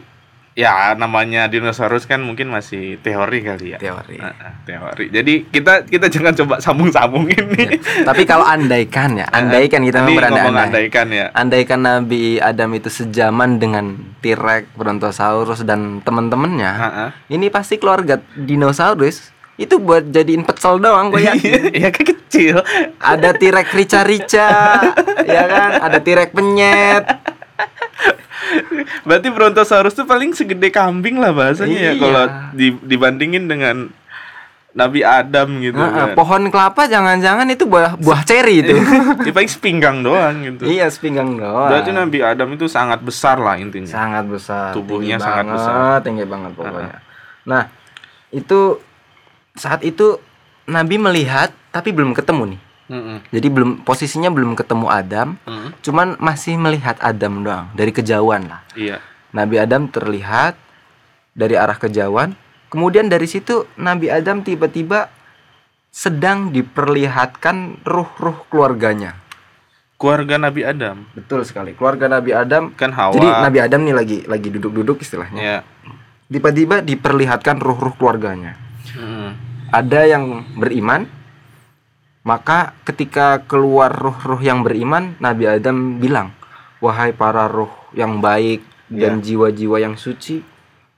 [0.59, 3.78] ya namanya dinosaurus kan mungkin masih teori kali ya.
[3.78, 4.18] Teori.
[4.18, 5.06] Ah, teori.
[5.06, 7.78] Jadi kita kita jangan coba sambung-sambungin nih.
[8.02, 11.26] Tapi kalau andaikan ya, andaikan kita Ini memang berandai andaikan ya.
[11.30, 17.11] Andaikan Nabi Adam itu sejaman dengan T-Rex, Brontosaurus dan teman-temannya, Ah, ah.
[17.30, 21.70] ini pasti keluarga dinosaurus itu buat jadiin pecel doang gue yakin.
[21.94, 22.56] Kan kecil.
[22.98, 24.50] Ada T-Rex rica-rica,
[25.22, 25.70] ya kan?
[25.86, 27.04] Ada T-Rex penyet.
[29.02, 31.92] Berarti Brontosaurus tuh paling segede kambing lah bahasanya ya Iya.
[31.98, 33.90] kalau di- dibandingin dengan
[34.70, 36.14] Nabi Adam gitu Heeh, kan.
[36.14, 38.78] pohon kelapa jangan-jangan itu buah buah ceri itu.
[39.18, 40.64] Dia paling sepinggang doang gitu.
[40.64, 41.66] iya, sepinggang doang.
[41.66, 43.88] Berarti Nabi Adam itu sangat besar lah intinya.
[43.88, 45.98] sangat besar Tubuhnya tinggi sangat banget, besar.
[46.00, 46.96] tinggi banget pokoknya
[47.42, 47.64] nah
[48.28, 48.76] itu
[49.52, 50.20] saat itu
[50.64, 53.20] Nabi melihat tapi belum ketemu nih Mm-mm.
[53.28, 55.68] jadi belum posisinya belum ketemu Adam Mm.
[55.80, 58.99] cuman masih melihat Adam doang dari kejauhan lah Iya.
[59.30, 60.57] Nabi Adam terlihat
[61.32, 62.32] dari arah kejauhan
[62.68, 65.12] kemudian dari situ Nabi Adam tiba-tiba
[65.89, 69.16] sedang diperlihatkan ruh-ruh keluarganya
[69.95, 73.12] Keluarga Nabi Adam betul sekali keluarga Nabi Adam kan Hawa.
[73.12, 75.59] jadi Nabi Adam nih lagi lagi duduk-duduk istilahnya ya.
[76.28, 78.55] tiba-tiba diperlihatkan ruh-ruh keluarganya.
[78.93, 79.30] Mm.
[79.68, 80.24] Ada yang
[80.55, 81.09] beriman,
[82.28, 86.36] maka ketika keluar ruh-ruh yang beriman, Nabi Adam bilang,
[86.84, 88.60] "Wahai para ruh yang baik
[88.92, 90.44] dan jiwa-jiwa yang suci,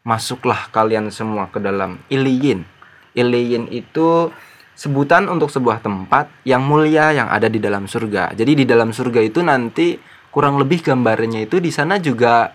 [0.03, 2.67] masuklah kalian semua ke dalam iliyin."
[3.15, 4.35] Iliyin itu
[4.75, 8.35] sebutan untuk sebuah tempat yang mulia yang ada di dalam surga.
[8.35, 9.95] Jadi di dalam surga itu nanti
[10.35, 12.51] kurang lebih gambarnya itu di sana juga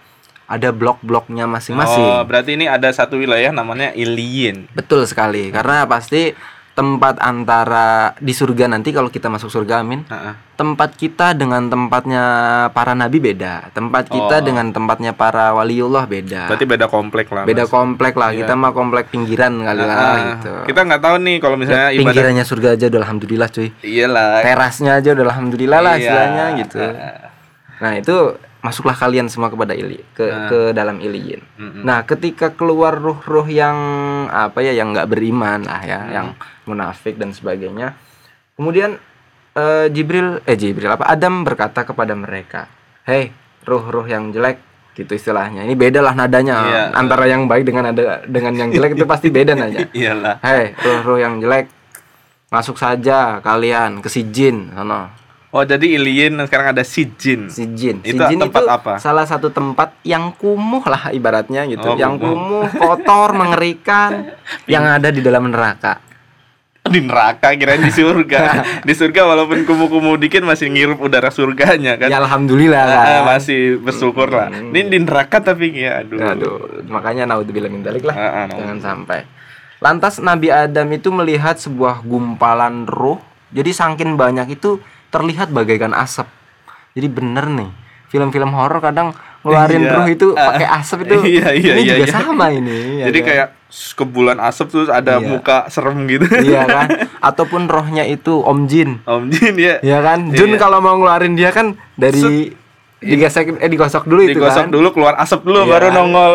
[0.45, 2.05] ada blok-bloknya masing-masing.
[2.05, 4.69] Oh, berarti ini ada satu wilayah namanya Iliyin.
[4.77, 6.33] Betul sekali, karena pasti
[6.75, 7.87] tempat antara
[8.19, 10.33] di surga nanti kalau kita masuk surga amin, Heeh.
[10.53, 12.23] tempat kita dengan tempatnya
[12.69, 14.43] para nabi beda, tempat kita Oh.
[14.43, 16.45] dengan tempatnya para waliullah beda.
[16.45, 17.43] Berarti beda komplek lah.
[17.43, 17.71] beda Mas.
[17.71, 18.43] komplek lah, Iya.
[18.43, 20.51] kita mah komplek pinggiran kali lah Ah, gitu.
[20.67, 23.69] Kita nggak tahu nih kalau misalnya ibadah Pinggirannya surga aja udah alhamdulillah cuy.
[23.81, 24.43] iyalah.
[24.43, 26.01] Terasnya aja udah alhamdulillah lah Iya.
[26.01, 26.79] istilahnya gitu.
[26.83, 27.31] Ah.
[27.75, 28.15] Nah, itu
[28.65, 30.49] masuklah kalian semua kepada ili ke Nah.
[30.49, 31.45] ke dalam iliyin.
[31.55, 31.83] Mm-mm.
[31.85, 33.77] Nah, ketika keluar ruh-ruh yang
[34.25, 36.27] apa ya yang nggak beriman lah ya, yang
[36.63, 37.93] munafik dan sebagainya.
[38.53, 38.97] Kemudian
[39.53, 42.65] eh, Jibril eh Jibril apa Adam berkata kepada mereka,
[43.03, 43.29] "Hei,
[43.61, 44.57] ruh-ruh yang jelek."
[44.95, 45.67] gitu istilahnya.
[45.67, 46.83] Ini beda lah nadanya Iya.
[46.95, 49.91] antara yang baik dengan ada dengan yang jelek itu pasti beda nadanya.
[49.99, 50.39] Iyalah.
[50.39, 51.67] Hei, ruh-ruh yang jelek,
[52.47, 55.11] masuk saja kalian ke si jin sono.
[55.49, 57.47] Oh, jadi Iliyin sekarang ada si Jin.
[57.47, 58.01] Si jin.
[58.01, 58.93] Si Itu jin tempat itu apa?
[58.97, 61.85] salah satu tempat yang kumuh lah ibaratnya gitu.
[61.85, 62.67] Oh, yang kumuh.
[62.69, 64.35] kotor, mengerikan,
[64.65, 66.03] yang ada di dalam neraka.
[66.83, 68.41] Di neraka kirain di surga.
[68.87, 72.11] di surga walaupun kumuh-kumuh dikit masih ngirup udara surganya kan.
[72.11, 73.21] Ya alhamdulillah Ah, kan.
[73.31, 74.51] masih bersyukur lah.
[74.51, 76.19] Ini di neraka tapi ya aduh.
[76.21, 78.13] Aduh, makanya naudzubillah min dzalik lah.
[78.13, 79.23] Ah, ah, Jangan sampai.
[79.79, 83.17] Lantas Nabi Adam itu melihat sebuah gumpalan ruh.
[83.49, 84.77] Jadi saking banyak itu
[85.15, 86.27] terlihat bagaikan asap.
[86.91, 87.71] Jadi bener nih.
[88.05, 89.11] Film-film horor kadang
[89.41, 89.93] ngeluarin Iya.
[89.93, 91.15] ruh itu Ah, pakai asap itu.
[91.33, 92.13] iya, iya, ini iya, juga iya.
[92.13, 92.77] sama ini.
[92.99, 93.27] ya Jadi kan?
[93.27, 93.47] kayak
[93.93, 95.27] kebulan asap terus ada Iya.
[95.27, 96.25] muka serem gitu.
[96.39, 96.87] iya kan?
[97.19, 98.99] Ataupun rohnya itu Om Jin.
[99.03, 99.75] Om Jin ya.
[99.79, 100.31] Iya kan?
[100.31, 100.59] Jun Iya.
[100.59, 102.51] kalau mau ngeluarin dia kan dari
[102.97, 104.71] digesek eh digosok dulu itu Digosok kan.
[104.71, 105.69] dulu keluar asap dulu Iya.
[105.69, 106.33] baru nongol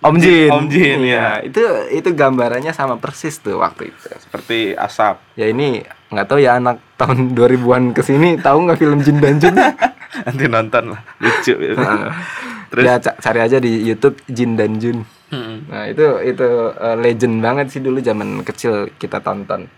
[0.00, 0.48] Om Jin.
[0.48, 1.40] Om Jin, ya.
[1.40, 4.00] Itu itu gambarannya sama persis tuh waktu itu.
[4.18, 5.20] seperti asap.
[5.34, 9.38] Ya ini nggak tahu ya anak tahun 2000-an ke sini tahu nggak film Jin dan
[9.38, 9.54] Jun?
[10.26, 11.54] Nanti nonton lah, lucu.
[12.70, 15.02] Terus ya ca- cari aja di YouTube Jin dan Jun.
[15.30, 15.70] Mm-mm.
[15.70, 19.70] Nah, itu itu eh, legend banget sih dulu zaman kecil kita tonton.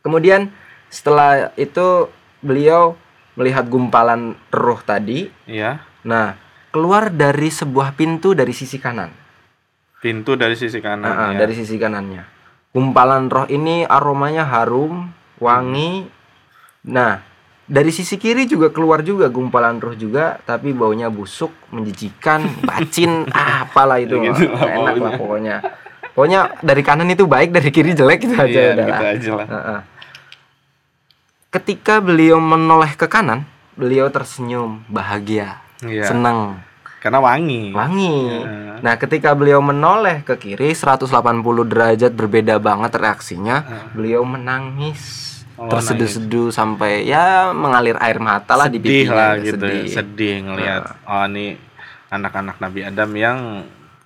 [0.00, 0.48] Kemudian
[0.88, 2.08] setelah itu
[2.40, 2.96] beliau
[3.36, 5.28] melihat gumpalan roh tadi.
[5.44, 5.84] Iya.
[6.08, 6.36] Nah,
[6.72, 9.12] keluar dari sebuah pintu dari sisi kanan.
[10.00, 11.08] Pintu dari sisi kanan.
[11.08, 11.44] Ah, ya.
[11.44, 12.24] dari sisi kanannya.
[12.72, 15.08] Gumpalan roh ini aromanya harum,
[15.38, 16.06] wangi.
[16.86, 17.18] Nah,
[17.66, 23.62] dari sisi kiri juga keluar juga gumpalan roh juga, tapi baunya busuk, menjijikan, bacin, ah,
[23.66, 24.16] apalah itu.
[24.22, 25.56] Gitu lah enak lah pokoknya.
[26.14, 29.46] Pokoknya dari kanan itu baik, dari kiri jelek gitu aja Iya, udah gitu aja lah.
[31.52, 33.44] Ketika beliau menoleh ke kanan,
[33.76, 36.08] beliau tersenyum, bahagia, Iya.
[36.08, 36.60] senang,
[37.06, 37.70] Karena wangi.
[37.70, 38.14] wangi.
[38.34, 38.82] Iya.
[38.82, 41.06] Nah, ketika beliau menoleh ke kiri 180
[41.70, 43.62] derajat berbeda banget reaksinya,
[43.94, 45.22] beliau menangis.
[45.56, 49.88] Oh, terseduh-seduh sampai ya mengalir air mata lah di sedih pipinya lah gitu, sedih.
[49.88, 51.56] sedih, ngelihat oh ini
[52.12, 53.38] anak-anak Nabi Adam yang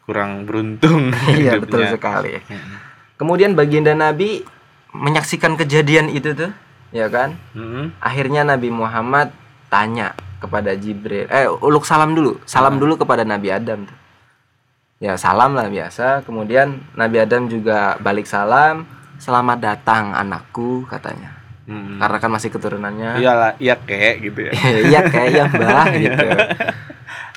[0.07, 1.11] kurang beruntung
[1.43, 2.39] Iya, betul sekali.
[2.39, 2.77] Mm-mm.
[3.19, 4.47] Kemudian baginda Nabi
[4.95, 6.55] menyaksikan kejadian itu tuh,
[6.95, 7.35] ya kan?
[7.59, 7.99] Mm-mm.
[7.99, 9.35] Akhirnya Nabi Muhammad
[9.67, 13.99] tanya kepada Jibril, eh uluk salam dulu, salam dulu kepada Nabi Adam tuh.
[14.99, 16.25] Ya salam lah biasa.
[16.25, 18.85] Kemudian Nabi Adam juga balik salam,
[19.17, 21.37] selamat datang anakku katanya.
[21.65, 22.01] Mm-mm.
[22.01, 23.17] Karena kan masih keturunannya.
[23.17, 24.53] iyalah iya kek gitu ya
[24.91, 26.27] Iya kayak ya mbah gitu.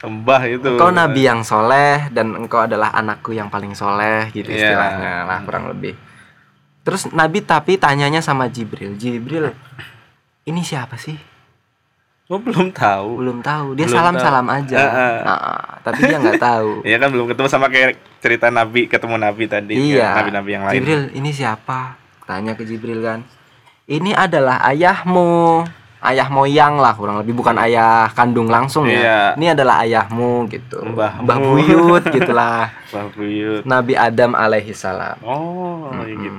[0.03, 4.73] Mbah itu Engkau nabi yang soleh dan engkau adalah anakku yang paling soleh gitu Iya.
[4.73, 5.93] istilahnya lah kurang lebih.
[6.83, 9.55] Terus Nabi tapi tanyanya sama Jibril, Jibril
[10.43, 11.15] ini siapa sih?
[12.31, 13.09] Oh belum tahu.
[13.19, 13.67] Belum tahu.
[13.75, 14.23] Dia Belum salam tahu.
[14.23, 14.77] salam aja.
[14.79, 15.15] Heeh.
[15.23, 16.69] Nah, tapi dia nggak tahu.
[16.89, 17.91] Iya kan belum ketemu sama kayak
[18.23, 20.15] cerita Nabi ketemu Nabi tadi iya.
[20.15, 20.75] Kan, Nabi-Nabi yang lain.
[20.79, 21.99] Jibril ini siapa?
[22.23, 23.19] Tanya ke Jibril kan.
[23.87, 25.63] Ini adalah ayahmu.
[26.03, 27.31] Ayah moyang lah kurang lebih.
[27.31, 28.99] Bukan ayah kandung langsung ya.
[28.99, 29.19] Iya.
[29.39, 30.83] ini adalah ayahmu gitu.
[30.83, 31.23] Mbahmu.
[31.23, 32.67] Mbah buyut gitulah.
[32.91, 33.63] Mbah Buyut.
[33.63, 36.29] Nabi Adam alaihi salam oh gitu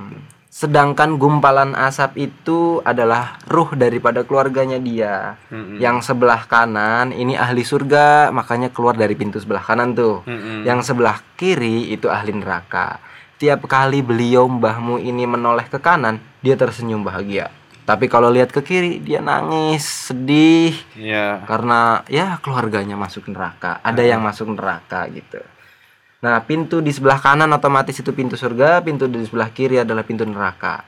[0.55, 5.83] sedangkan gumpalan asap itu adalah ruh daripada keluarganya dia Mm-mm.
[5.83, 10.63] yang sebelah kanan ini ahli surga makanya keluar dari pintu sebelah kanan tuh Mm-mm.
[10.63, 13.03] Yang sebelah kiri itu ahli neraka.
[13.35, 17.51] Tiap kali beliau mbahmu ini menoleh ke kanan, dia tersenyum bahagia.
[17.83, 23.83] Tapi kalau lihat ke kiri, dia nangis, sedih Iya karena ya keluarganya masuk neraka.
[23.83, 25.37] Ada yang masuk neraka gitu.
[26.25, 30.25] Nah, pintu di sebelah kanan otomatis itu pintu surga, pintu di sebelah kiri adalah pintu
[30.25, 30.81] neraka.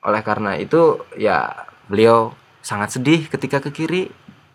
[0.00, 1.52] Oleh karena itu, ya
[1.84, 2.32] beliau
[2.64, 4.08] sangat sedih ketika ke kiri,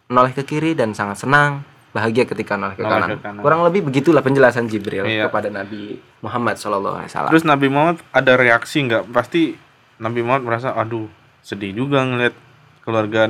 [0.09, 3.09] noleh ke kiri dan sangat senang, bahagia ketika noleh ke, Noleh kanan.
[3.11, 3.41] ke kanan.
[3.45, 5.29] Kurang lebih begitulah penjelasan Jibril Iya.
[5.29, 7.05] kepada Nabi Muhammad SAW.
[7.29, 9.13] Terus Nabi Muhammad ada reaksi nggak?
[9.13, 9.53] Pasti
[9.97, 11.05] Nabi Muhammad merasa, aduh
[11.41, 12.33] sedih juga ngeliat
[12.81, 13.29] keluarga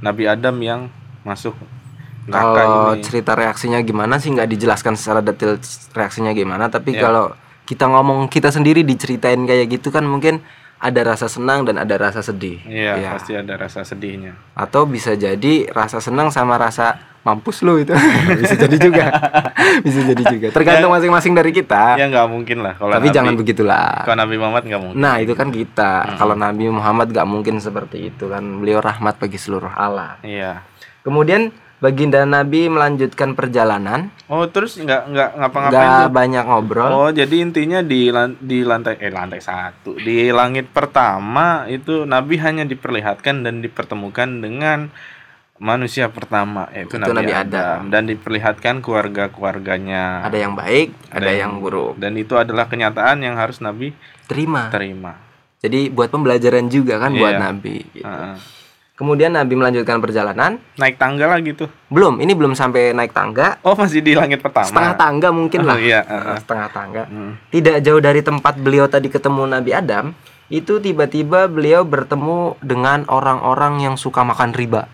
[0.00, 0.80] Nabi Adam yang
[1.22, 1.56] masuk
[2.28, 5.56] Kalau cerita reaksinya gimana sih nggak dijelaskan secara detail
[5.96, 7.08] reaksinya gimana, tapi Iya.
[7.08, 7.24] kalau
[7.64, 10.42] kita ngomong kita sendiri diceritain kayak gitu kan mungkin
[10.80, 12.56] ada rasa senang dan ada rasa sedih.
[12.64, 13.10] Iya, Iya.
[13.12, 14.32] pasti ada rasa sedihnya.
[14.56, 17.92] Atau bisa jadi rasa senang sama rasa mampus lu itu.
[18.40, 19.04] bisa jadi juga.
[19.84, 20.48] bisa jadi juga.
[20.56, 22.00] Tergantung masing-masing dari kita.
[22.00, 24.08] Ya nggak mungkin lah kalau tapi Nabi, jangan begitulah.
[24.08, 24.96] Kalau Nabi Muhammad nggak mungkin.
[24.96, 25.92] Nah, itu kan kita.
[26.16, 28.40] Kalau Nabi Muhammad gak mungkin seperti itu kan.
[28.40, 30.16] Beliau rahmat bagi seluruh Allah.
[30.24, 30.64] Iya.
[31.04, 36.88] Kemudian baginda Nabi melanjutkan perjalanan, Oh terus nggak nggak ngapa-ngapain nggak banyak ngobrol.
[36.88, 42.62] Oh jadi intinya di di lantai eh lantai satu di langit pertama itu Nabi hanya
[42.62, 44.92] diperlihatkan dan dipertemukan dengan
[45.56, 47.78] manusia pertama yaitu Itu Nabi, Nabi Adam.
[47.88, 51.96] dan diperlihatkan keluarga-keluarganya Ada yang baik, ada, Dan- yang buruk.
[51.96, 53.92] dan itu adalah kenyataan yang harus Nabi
[54.24, 54.68] Terima.
[54.68, 55.20] terima.
[55.60, 57.40] Jadi buat pembelajaran juga kan buat Iya.
[57.42, 57.76] Nabi.
[57.90, 58.06] gitu.
[58.06, 58.36] Heeh.
[59.00, 60.60] Kemudian Nabi melanjutkan perjalanan.
[60.76, 61.72] Naik tangga lah gitu.
[61.88, 63.56] Belum, ini belum sampai naik tangga.
[63.64, 64.68] Oh masih di langit pertama.
[64.68, 65.80] Setengah tangga mungkin Oh, lah.
[65.80, 66.36] iya, Nah, heeh.
[66.44, 67.02] setengah tangga.
[67.08, 67.32] Hmm.
[67.48, 70.12] Tidak jauh dari tempat beliau tadi ketemu Nabi Adam,
[70.52, 74.84] itu tiba-tiba beliau bertemu dengan orang-orang yang suka makan riba.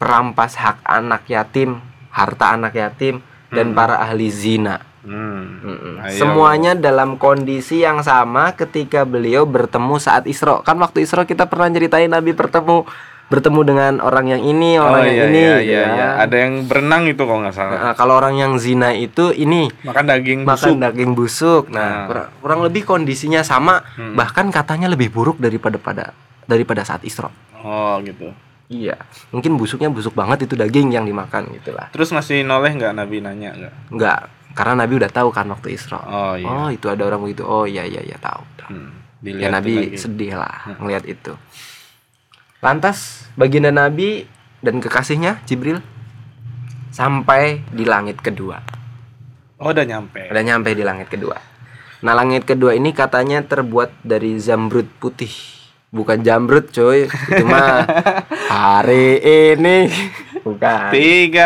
[0.00, 1.76] Perampas hak anak yatim,
[2.08, 3.20] harta anak yatim,
[3.52, 4.80] dan para ahli zina.
[5.02, 5.58] Hmm.
[5.58, 5.94] Mm-mm.
[6.10, 10.62] Semuanya dalam kondisi yang sama ketika beliau bertemu saat Isra.
[10.62, 12.86] Kan waktu Isra kita pernah ceritain Nabi bertemu
[13.26, 15.38] bertemu dengan orang yang ini, Oh orang yang iya ini.
[15.38, 15.88] iya gitu iya, ya.
[15.88, 16.08] iya.
[16.20, 17.78] Ada yang berenang itu kalau nggak salah.
[17.80, 20.74] Nah, kalau orang yang zina itu ini Makan daging makan busuk.
[20.78, 21.64] daging busuk.
[21.66, 22.04] Nah, Nah.
[22.06, 24.14] kurang, kurang lebih kondisinya sama, Hmm.
[24.14, 26.04] bahkan katanya lebih buruk daripada pada
[26.44, 27.32] daripada saat Isra.
[27.58, 28.30] Oh gitu.
[28.68, 28.96] Iya,
[29.28, 31.88] mungkin busuknya busuk banget itu daging yang dimakan gitulah.
[31.88, 33.72] Terus masih noleh nggak Nabi nanya nggak?
[33.88, 34.20] Enggak,
[34.52, 36.00] karena Nabi udah tahu kan waktu Isra.
[36.04, 36.48] Oh iya.
[36.48, 37.42] Oh, itu ada orang begitu.
[37.44, 38.44] Oh iya iya iya tahu.
[38.60, 38.70] tahu.
[38.72, 38.92] Hmm.
[39.22, 39.98] ya Nabi lagi.
[39.98, 41.32] sedih lah ngelihat itu.
[42.60, 44.28] Lantas baginda Nabi
[44.62, 45.80] dan kekasihnya Jibril
[46.92, 48.60] sampai di langit kedua.
[49.62, 50.28] Oh, udah nyampe.
[50.28, 51.38] Udah nyampe di langit kedua.
[52.02, 55.30] Nah, langit kedua ini katanya terbuat dari zamrud putih.
[55.94, 57.06] Bukan jamrut, cuy.
[57.06, 57.86] Itu mah
[58.52, 59.86] hari ini
[60.42, 60.90] bukan.
[60.90, 61.38] 30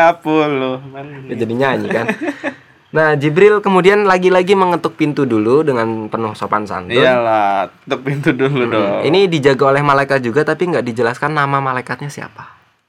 [0.97, 1.29] menit.
[1.29, 2.07] Ya, jadi nyanyi kan.
[2.87, 6.95] Nah, Jibril kemudian lagi-lagi mengetuk pintu dulu dengan penuh sopan santun.
[6.95, 9.03] Iyalah, tutup pintu dulu dong.
[9.03, 12.47] Ini dijaga oleh malaikat juga tapi nggak dijelaskan nama malaikatnya siapa.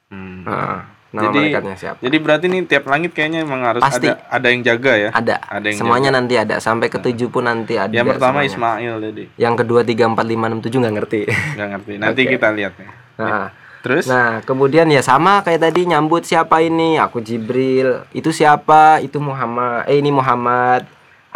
[0.08, 0.46] Hmm.
[0.46, 2.00] Nah, nama Jadi- malaikatnya siapa?
[2.00, 4.06] Jadi berarti nih tiap langit kayaknya emang harus Pasti.
[4.06, 5.10] ada ada yang jaga ya.
[5.12, 5.36] Ada.
[5.44, 7.92] Ada yang semuanya nanti ada sampai ke tujuh pun nanti ada.
[7.92, 8.50] Yang pertama semuanya.
[8.54, 9.24] Ismail tadi.
[9.36, 11.22] Yang kedua tiga empat lima enam tujuh nggak ngerti.
[11.58, 11.94] Nggak ngerti.
[11.98, 12.32] Nanti Oke.
[12.32, 12.90] kita lihat nih.
[13.18, 13.50] Nah,
[13.88, 14.04] Terus?
[14.12, 17.00] Nah, kemudian ya sama kayak tadi nyambut siapa ini?
[17.00, 18.04] Aku Jibril.
[18.12, 19.00] Itu siapa?
[19.00, 19.88] Itu Muhammad.
[19.88, 20.84] Eh ini Muhammad.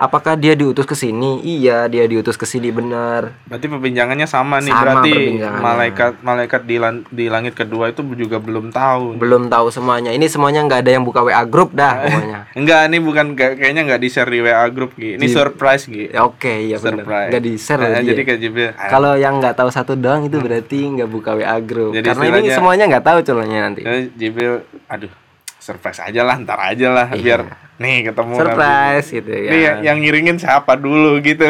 [0.01, 1.45] Apakah dia diutus ke sini?
[1.45, 3.37] Iya, dia diutus ke sini benar.
[3.45, 4.73] Berarti perbincangannya sama nih.
[4.73, 9.21] Sama berarti malaikat malaikat di, lan- di langit kedua itu juga belum tahu.
[9.21, 10.09] Belum tahu semuanya.
[10.09, 12.39] Ini semuanya nggak ada yang buka WA grup dah pokoknya.
[12.57, 15.21] Enggak, ini bukan kayak- kayaknya nggak di share di WA group Gi.
[15.21, 16.09] Ini Di- surprise Gi.
[16.09, 17.05] Ya, Oke, iya benar.
[17.05, 17.29] Surprise.
[17.29, 18.39] Nggak di share Eh, loh Jadi kayak
[18.73, 21.93] ah, Kalau yang nggak tahu satu doang itu berarti nggak buka WA grup.
[21.93, 23.85] Jadi Karena ini semuanya nggak tahu colonnya nanti.
[24.17, 25.13] Jibril, aduh,
[25.61, 27.21] surprise aja lah, ntar aja lah, Iya.
[27.21, 27.41] biar
[27.77, 28.33] nih ketemu.
[28.35, 29.15] Surprise nanti.
[29.15, 29.49] gitu ya.
[29.49, 31.45] Nih yang, yang ngiringin siapa dulu gitu.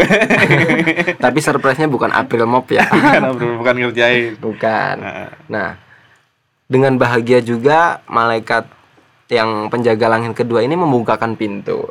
[1.24, 2.84] Tapi surprise-nya bukan April Mop ya.
[3.16, 4.36] Karena belum bukan ngerjain.
[4.38, 4.96] bukan.
[5.00, 5.70] Nah, Nah,
[6.68, 8.68] dengan bahagia juga malaikat
[9.28, 11.88] yang penjaga langit kedua ini membukakan pintu.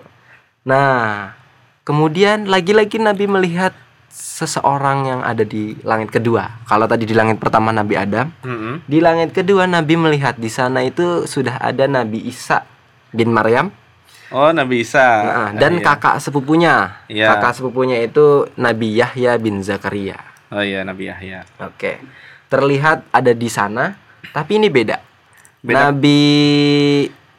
[0.63, 1.33] Nah,
[1.83, 3.73] kemudian lagi-lagi Nabi melihat
[4.11, 6.67] seseorang yang ada di langit kedua.
[6.67, 8.85] Kalau tadi di langit pertama Nabi Adam, mm-mm.
[8.85, 12.67] di langit kedua Nabi melihat di sana itu sudah ada Nabi Isa
[13.15, 13.71] bin Maryam
[14.31, 15.03] Oh, Nabi Isa.
[15.03, 15.91] Nah, dan Iya.
[15.91, 17.03] kakak sepupunya.
[17.11, 17.35] Iya.
[17.35, 20.23] Kakak sepupunya itu Nabi Yahya bin Zakaria.
[20.55, 21.43] Oh iya, Nabi Yahya.
[21.59, 21.99] Oke.
[22.47, 23.99] Terlihat ada di sana,
[24.31, 25.03] tapi ini beda.
[25.67, 25.91] Beda.
[25.91, 26.23] Nabi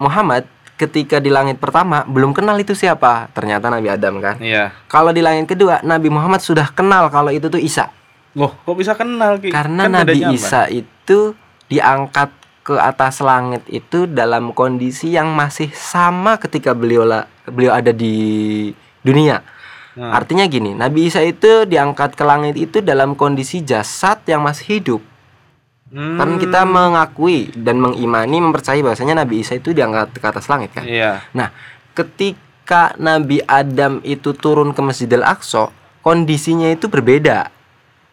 [0.03, 0.43] Muhammad
[0.82, 3.30] ketika di langit pertama belum kenal itu siapa.
[3.32, 4.42] Ternyata Nabi Adam kan.
[4.42, 4.74] Iya.
[4.90, 7.94] Kalau di langit kedua Nabi Muhammad sudah kenal kalau itu tuh Isa.
[8.34, 9.54] Loh, kok bisa kenal Ki?
[9.54, 10.26] Karena Kan Nabi.
[10.34, 11.38] Isa itu
[11.70, 17.90] diangkat ke atas langit itu dalam kondisi yang masih sama ketika beliau la- beliau ada
[17.90, 18.70] di
[19.02, 19.42] dunia.
[19.92, 24.80] Nah, Artinya gini, Nabi Isa itu diangkat ke langit itu dalam kondisi jasad yang masih
[24.80, 25.02] hidup.
[25.92, 30.72] Hmm, Kan kita mengakui dan mengimani mempercayai bahwasanya Nabi Isa itu diangkat ke atas langit
[30.72, 30.84] kan.
[30.84, 31.22] Iya.
[31.32, 31.52] Nah,
[31.94, 35.70] ketika Nabi Adam itu turun ke Masjidil Aqsa,
[36.00, 37.52] kondisinya itu berbeda.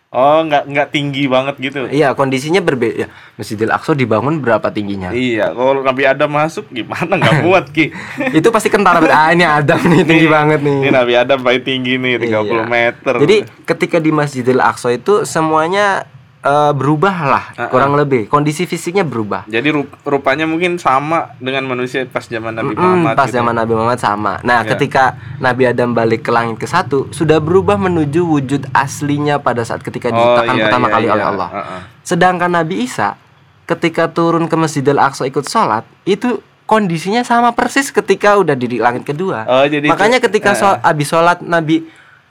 [0.09, 1.85] Oh, nggak nggak tinggi banget gitu.
[1.85, 2.97] Iya, kondisinya berbeda.
[2.97, 5.13] Ya, Masjidil Aqsa dibangun berapa tingginya?
[5.13, 7.93] Iya, kalau Nabi Adam masuk gimana nggak muat Ki?
[8.33, 9.13] itu pasti kentara banget.
[9.13, 10.77] Ah, ini Adam nih tinggi Nih, banget nih.
[10.81, 12.65] Ini Nabi Adam paling tinggi nih 30 Iya.
[12.65, 13.13] meter.
[13.21, 13.37] Jadi
[13.69, 16.09] ketika di Masjidil Aqsa itu semuanya
[16.49, 18.25] eh, berubah lah, Ah, kurang lebih.
[18.27, 19.45] Kondisi fisiknya berubah.
[19.45, 23.15] Jadi rup- rupanya mungkin sama dengan manusia pas zaman Nabi Mm-mm, Muhammad.
[23.15, 23.37] pas gitu.
[23.37, 24.33] zaman Nabi Muhammad sama.
[24.41, 24.73] Nah, Ya.
[24.73, 25.05] ketika
[25.37, 30.09] Nabi Adam balik ke langit ke satu, sudah berubah menuju wujud aslinya pada saat ketika
[30.09, 31.13] diciptakan iya, pertama iya, kali iya.
[31.13, 31.49] oleh Allah.
[31.53, 31.81] Heeh.
[32.03, 33.21] Sedangkan Nabi Isa
[33.65, 39.05] ketika turun ke Masjidil Aqsa ikut sholat, itu kondisinya sama persis ketika udah di langit
[39.05, 39.45] kedua.
[39.45, 40.57] Oh, jadi Makanya itu- ketika eh.
[40.57, 41.85] so- abis sholat Nabi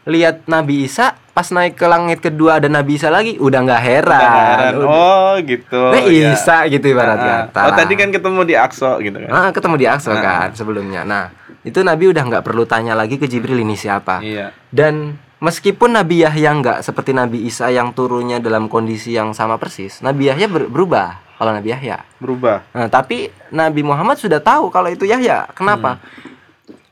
[0.04, 4.18] lihat Nabi Isa, pas naik ke langit kedua ada Nabi Isa lagi, udah nggak heran.
[4.18, 4.74] Udah heran.
[4.82, 5.82] Oh, gitu.
[5.94, 6.34] Nah, iya.
[6.34, 7.62] Isa gitu ibarat Ah, kata.
[7.62, 9.30] Oh, tadi kan ketemu di Aqsa gitu kan.
[9.30, 10.18] Ah, ketemu di Aqsa Ah.
[10.18, 11.06] kan sebelumnya.
[11.06, 11.30] Nah,
[11.62, 14.18] itu Nabi udah nggak perlu tanya lagi ke Jibril ini siapa.
[14.20, 14.50] Iya.
[14.68, 20.02] Dan meskipun Nabi Yahya nggak seperti Nabi Isa yang turunnya dalam kondisi yang sama persis,
[20.02, 22.02] Nabi Yahya ber- berubah kalau Nabi Yahya.
[22.18, 22.66] Berubah.
[22.74, 25.54] Nah, tapi Nabi Muhammad sudah tahu kalau itu Yahya.
[25.54, 26.02] Kenapa?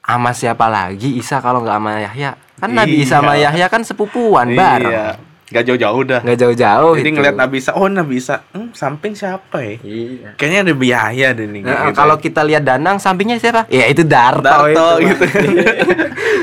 [0.05, 2.44] Ama siapa lagi Isa kalau nggak sama Yahya?
[2.55, 3.51] Kan Nabi Isa sama Iya.
[3.51, 5.19] Yahya kan sepupuan bareng.
[5.55, 5.63] Iya.
[5.63, 6.19] Gak jauh-jauh dah.
[6.19, 7.15] Nggak jauh-jauh Jadi itu.
[7.15, 9.75] ngeliat Nabi Isa, oh Nabi Isa, hmm, samping siapa ya?
[9.79, 10.29] Iya.
[10.35, 11.61] Kayaknya ada biaya deh nih.
[11.63, 11.95] Nah, gitu.
[11.95, 13.63] kalau kita lihat Danang sampingnya siapa?
[13.71, 15.15] Ya itu Darto, Darto itu.
[15.23, 15.23] gitu.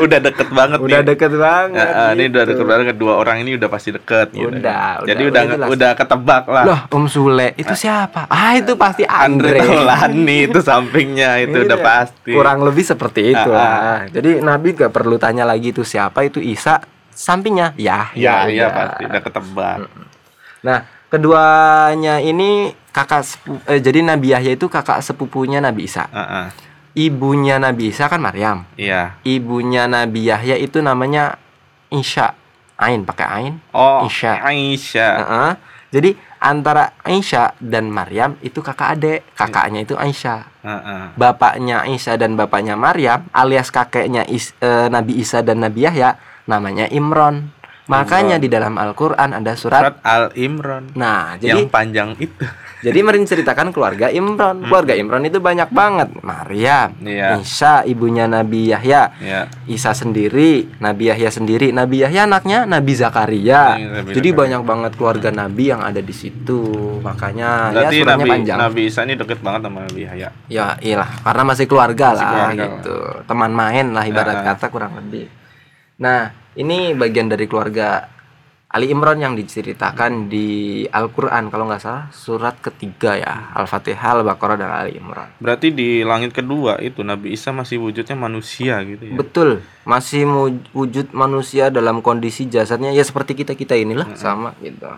[0.03, 1.09] udah deket banget udah nih.
[1.13, 1.87] deket banget.
[1.87, 2.51] Ya, ah, ini udah gitu.
[2.57, 4.49] deket banget kedua orang ini udah pasti deket gitu.
[4.49, 6.65] Udah, Jadi udah, udah udah ketebak lah.
[6.65, 8.27] Loh, Om Sule itu siapa?
[8.33, 9.61] Ah, itu pasti Andre Andre.
[9.61, 12.31] Taulani itu sampingnya itu udah Iya, pasti.
[12.33, 13.99] Kurang lebih seperti itu Ah, lah.
[14.09, 16.79] Jadi Nabi gak perlu tanya lagi itu siapa itu Isa
[17.13, 18.75] sampingnya ya Ya, iya udah.
[18.75, 19.77] pasti udah ketebak.
[20.63, 22.51] Nah keduanya ini
[22.89, 26.47] kakak sepu- eh, jadi Nabi Yahya itu kakak sepupunya Nabi Isa Heeh.
[26.99, 29.17] ibunya Nabi Isa kan Maryam Iya.
[29.23, 31.37] ibunya Nabi Yahya itu namanya
[31.89, 32.33] Isya
[32.75, 34.41] Ain pakai Ain Oh, Isya.
[34.43, 35.13] Aisyah.
[35.19, 35.53] Heeh.
[35.91, 41.03] jadi antara Aisyah dan Maryam itu kakak adik kakaknya itu Aisyah Heeh.
[41.15, 46.87] bapaknya Isa dan bapaknya Maryam alias kakeknya Is- eh, Nabi Isa dan Nabi Yahya namanya
[46.89, 47.51] Imron.
[47.83, 50.95] Makanya di dalam Al-Qur'an ada surat Surat Al Imran.
[50.95, 52.39] Nah, yang jadi panjang itu.
[52.87, 54.63] jadi menceritakan keluarga Imran.
[54.63, 56.15] Keluarga Imran itu banyak banget.
[56.23, 57.43] Maryam, Iya.
[57.43, 59.51] Isa ibunya Nabi Yahya, Ya.
[59.67, 61.75] Isa sendiri, Nabi Yahya sendiri.
[61.75, 63.75] Nabi Yahya anaknya Nabi Zakaria.
[63.77, 64.41] Iya, Nabi Jadi Zakaria.
[64.41, 66.63] banyak banget keluarga Nabi yang ada di situ.
[67.03, 68.59] Makanya Berarti ya suratnya Nabi panjang.
[68.63, 70.29] Nabi Isa ini deket banget sama Nabi Yahya.
[70.47, 72.97] Ya iyalah, karena masih keluarga Masih lah keluarga gitu.
[73.27, 74.55] Teman main lah ibarat Nah.
[74.55, 75.42] kata kurang lebih.
[76.03, 78.11] Nah, ini bagian dari keluarga
[78.73, 84.73] Ali Imran yang diceritakan di Al-Qur'an kalau nggak salah surat ketiga ya, Al-Fatihah, Al-Baqarah dan
[84.73, 85.29] Ali Imran.
[85.39, 89.15] Berarti di langit kedua itu Nabi Isa masih wujudnya manusia gitu ya.
[89.15, 90.25] Betul, masih
[90.73, 94.89] wujud manusia dalam kondisi jasadnya ya seperti kita-kita inilah sama gitu.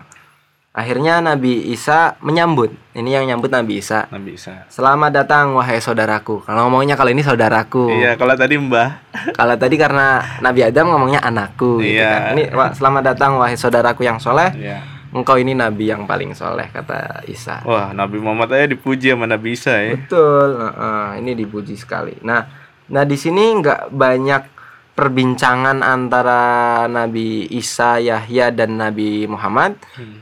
[0.75, 2.67] Akhirnya Nabi Isa menyambut.
[2.91, 4.11] Ini yang nyambut Nabi Isa.
[4.11, 4.67] Nabi Isa.
[4.67, 6.43] Selamat datang wahai saudaraku.
[6.43, 7.95] Kalau ngomongnya kalau ini saudaraku.
[7.95, 8.89] Iya, kalau tadi Mbah.
[9.31, 12.11] Kalau tadi karena Nabi Adam ngomongnya anakku gitu Iya.
[12.11, 12.35] kan.
[12.35, 14.51] Ini "Wah, selamat datang wahai saudaraku yang soleh.
[14.51, 14.83] Iya.
[15.15, 17.63] Engkau ini nabi yang paling soleh kata Isa.
[17.63, 19.95] Wah, Nabi Muhammad aja dipuji sama Nabi Isa ya.
[19.95, 20.59] Betul.
[20.59, 22.19] heeh, ini dipuji sekali.
[22.19, 22.43] Nah,
[22.91, 24.54] nah di sini nggak banyak
[24.95, 26.41] perbincangan antara
[26.87, 29.75] Nabi Isa, Yahya dan Nabi Muhammad.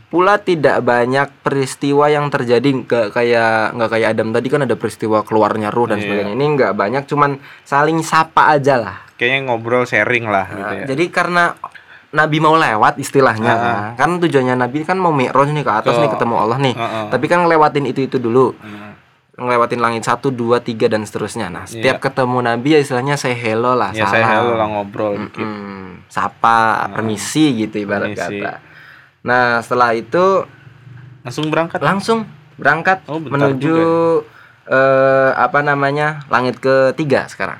[0.09, 5.21] Pula tidak banyak peristiwa yang terjadi nggak kayak nggak kayak Adam tadi kan ada peristiwa
[5.21, 6.03] keluarnya ruh dan Iya.
[6.03, 6.33] sebagainya.
[6.33, 8.97] Ini nggak banyak, cuman saling sapa aja lah.
[9.13, 10.85] Kayaknya ngobrol sharing lah gitu Nah, ya.
[10.89, 11.53] Jadi karena
[12.13, 13.77] Nabi mau lewat istilahnya Ah, kan.
[13.95, 16.13] kan tujuannya Nabi kan mau mi'raj nih ke atas nih Betul.
[16.15, 16.73] ketemu Allah nih.
[16.73, 17.05] Ah, ah.
[17.09, 18.53] Tapi kan ngelewatin itu-itu dulu.
[18.55, 18.92] Hmm.
[19.33, 21.49] Ngelewatin langit satu, dua, tiga dan seterusnya.
[21.49, 24.13] Nah, setiap ketemu Nabi ya istilahnya say hello lah, salam.
[24.13, 25.41] saya hello lah ngobrol dikit.
[25.41, 28.37] Mm, sapa, permisi gitu ibarat Permisi.
[28.37, 28.51] kata.
[29.23, 30.45] Nah, setelah itu
[31.23, 31.79] Langsung berangkat.
[31.81, 32.19] langsung
[32.53, 33.75] berangkat Oh, menuju
[34.63, 36.21] eh, apa namanya?
[36.29, 37.57] langit ketiga sekarang.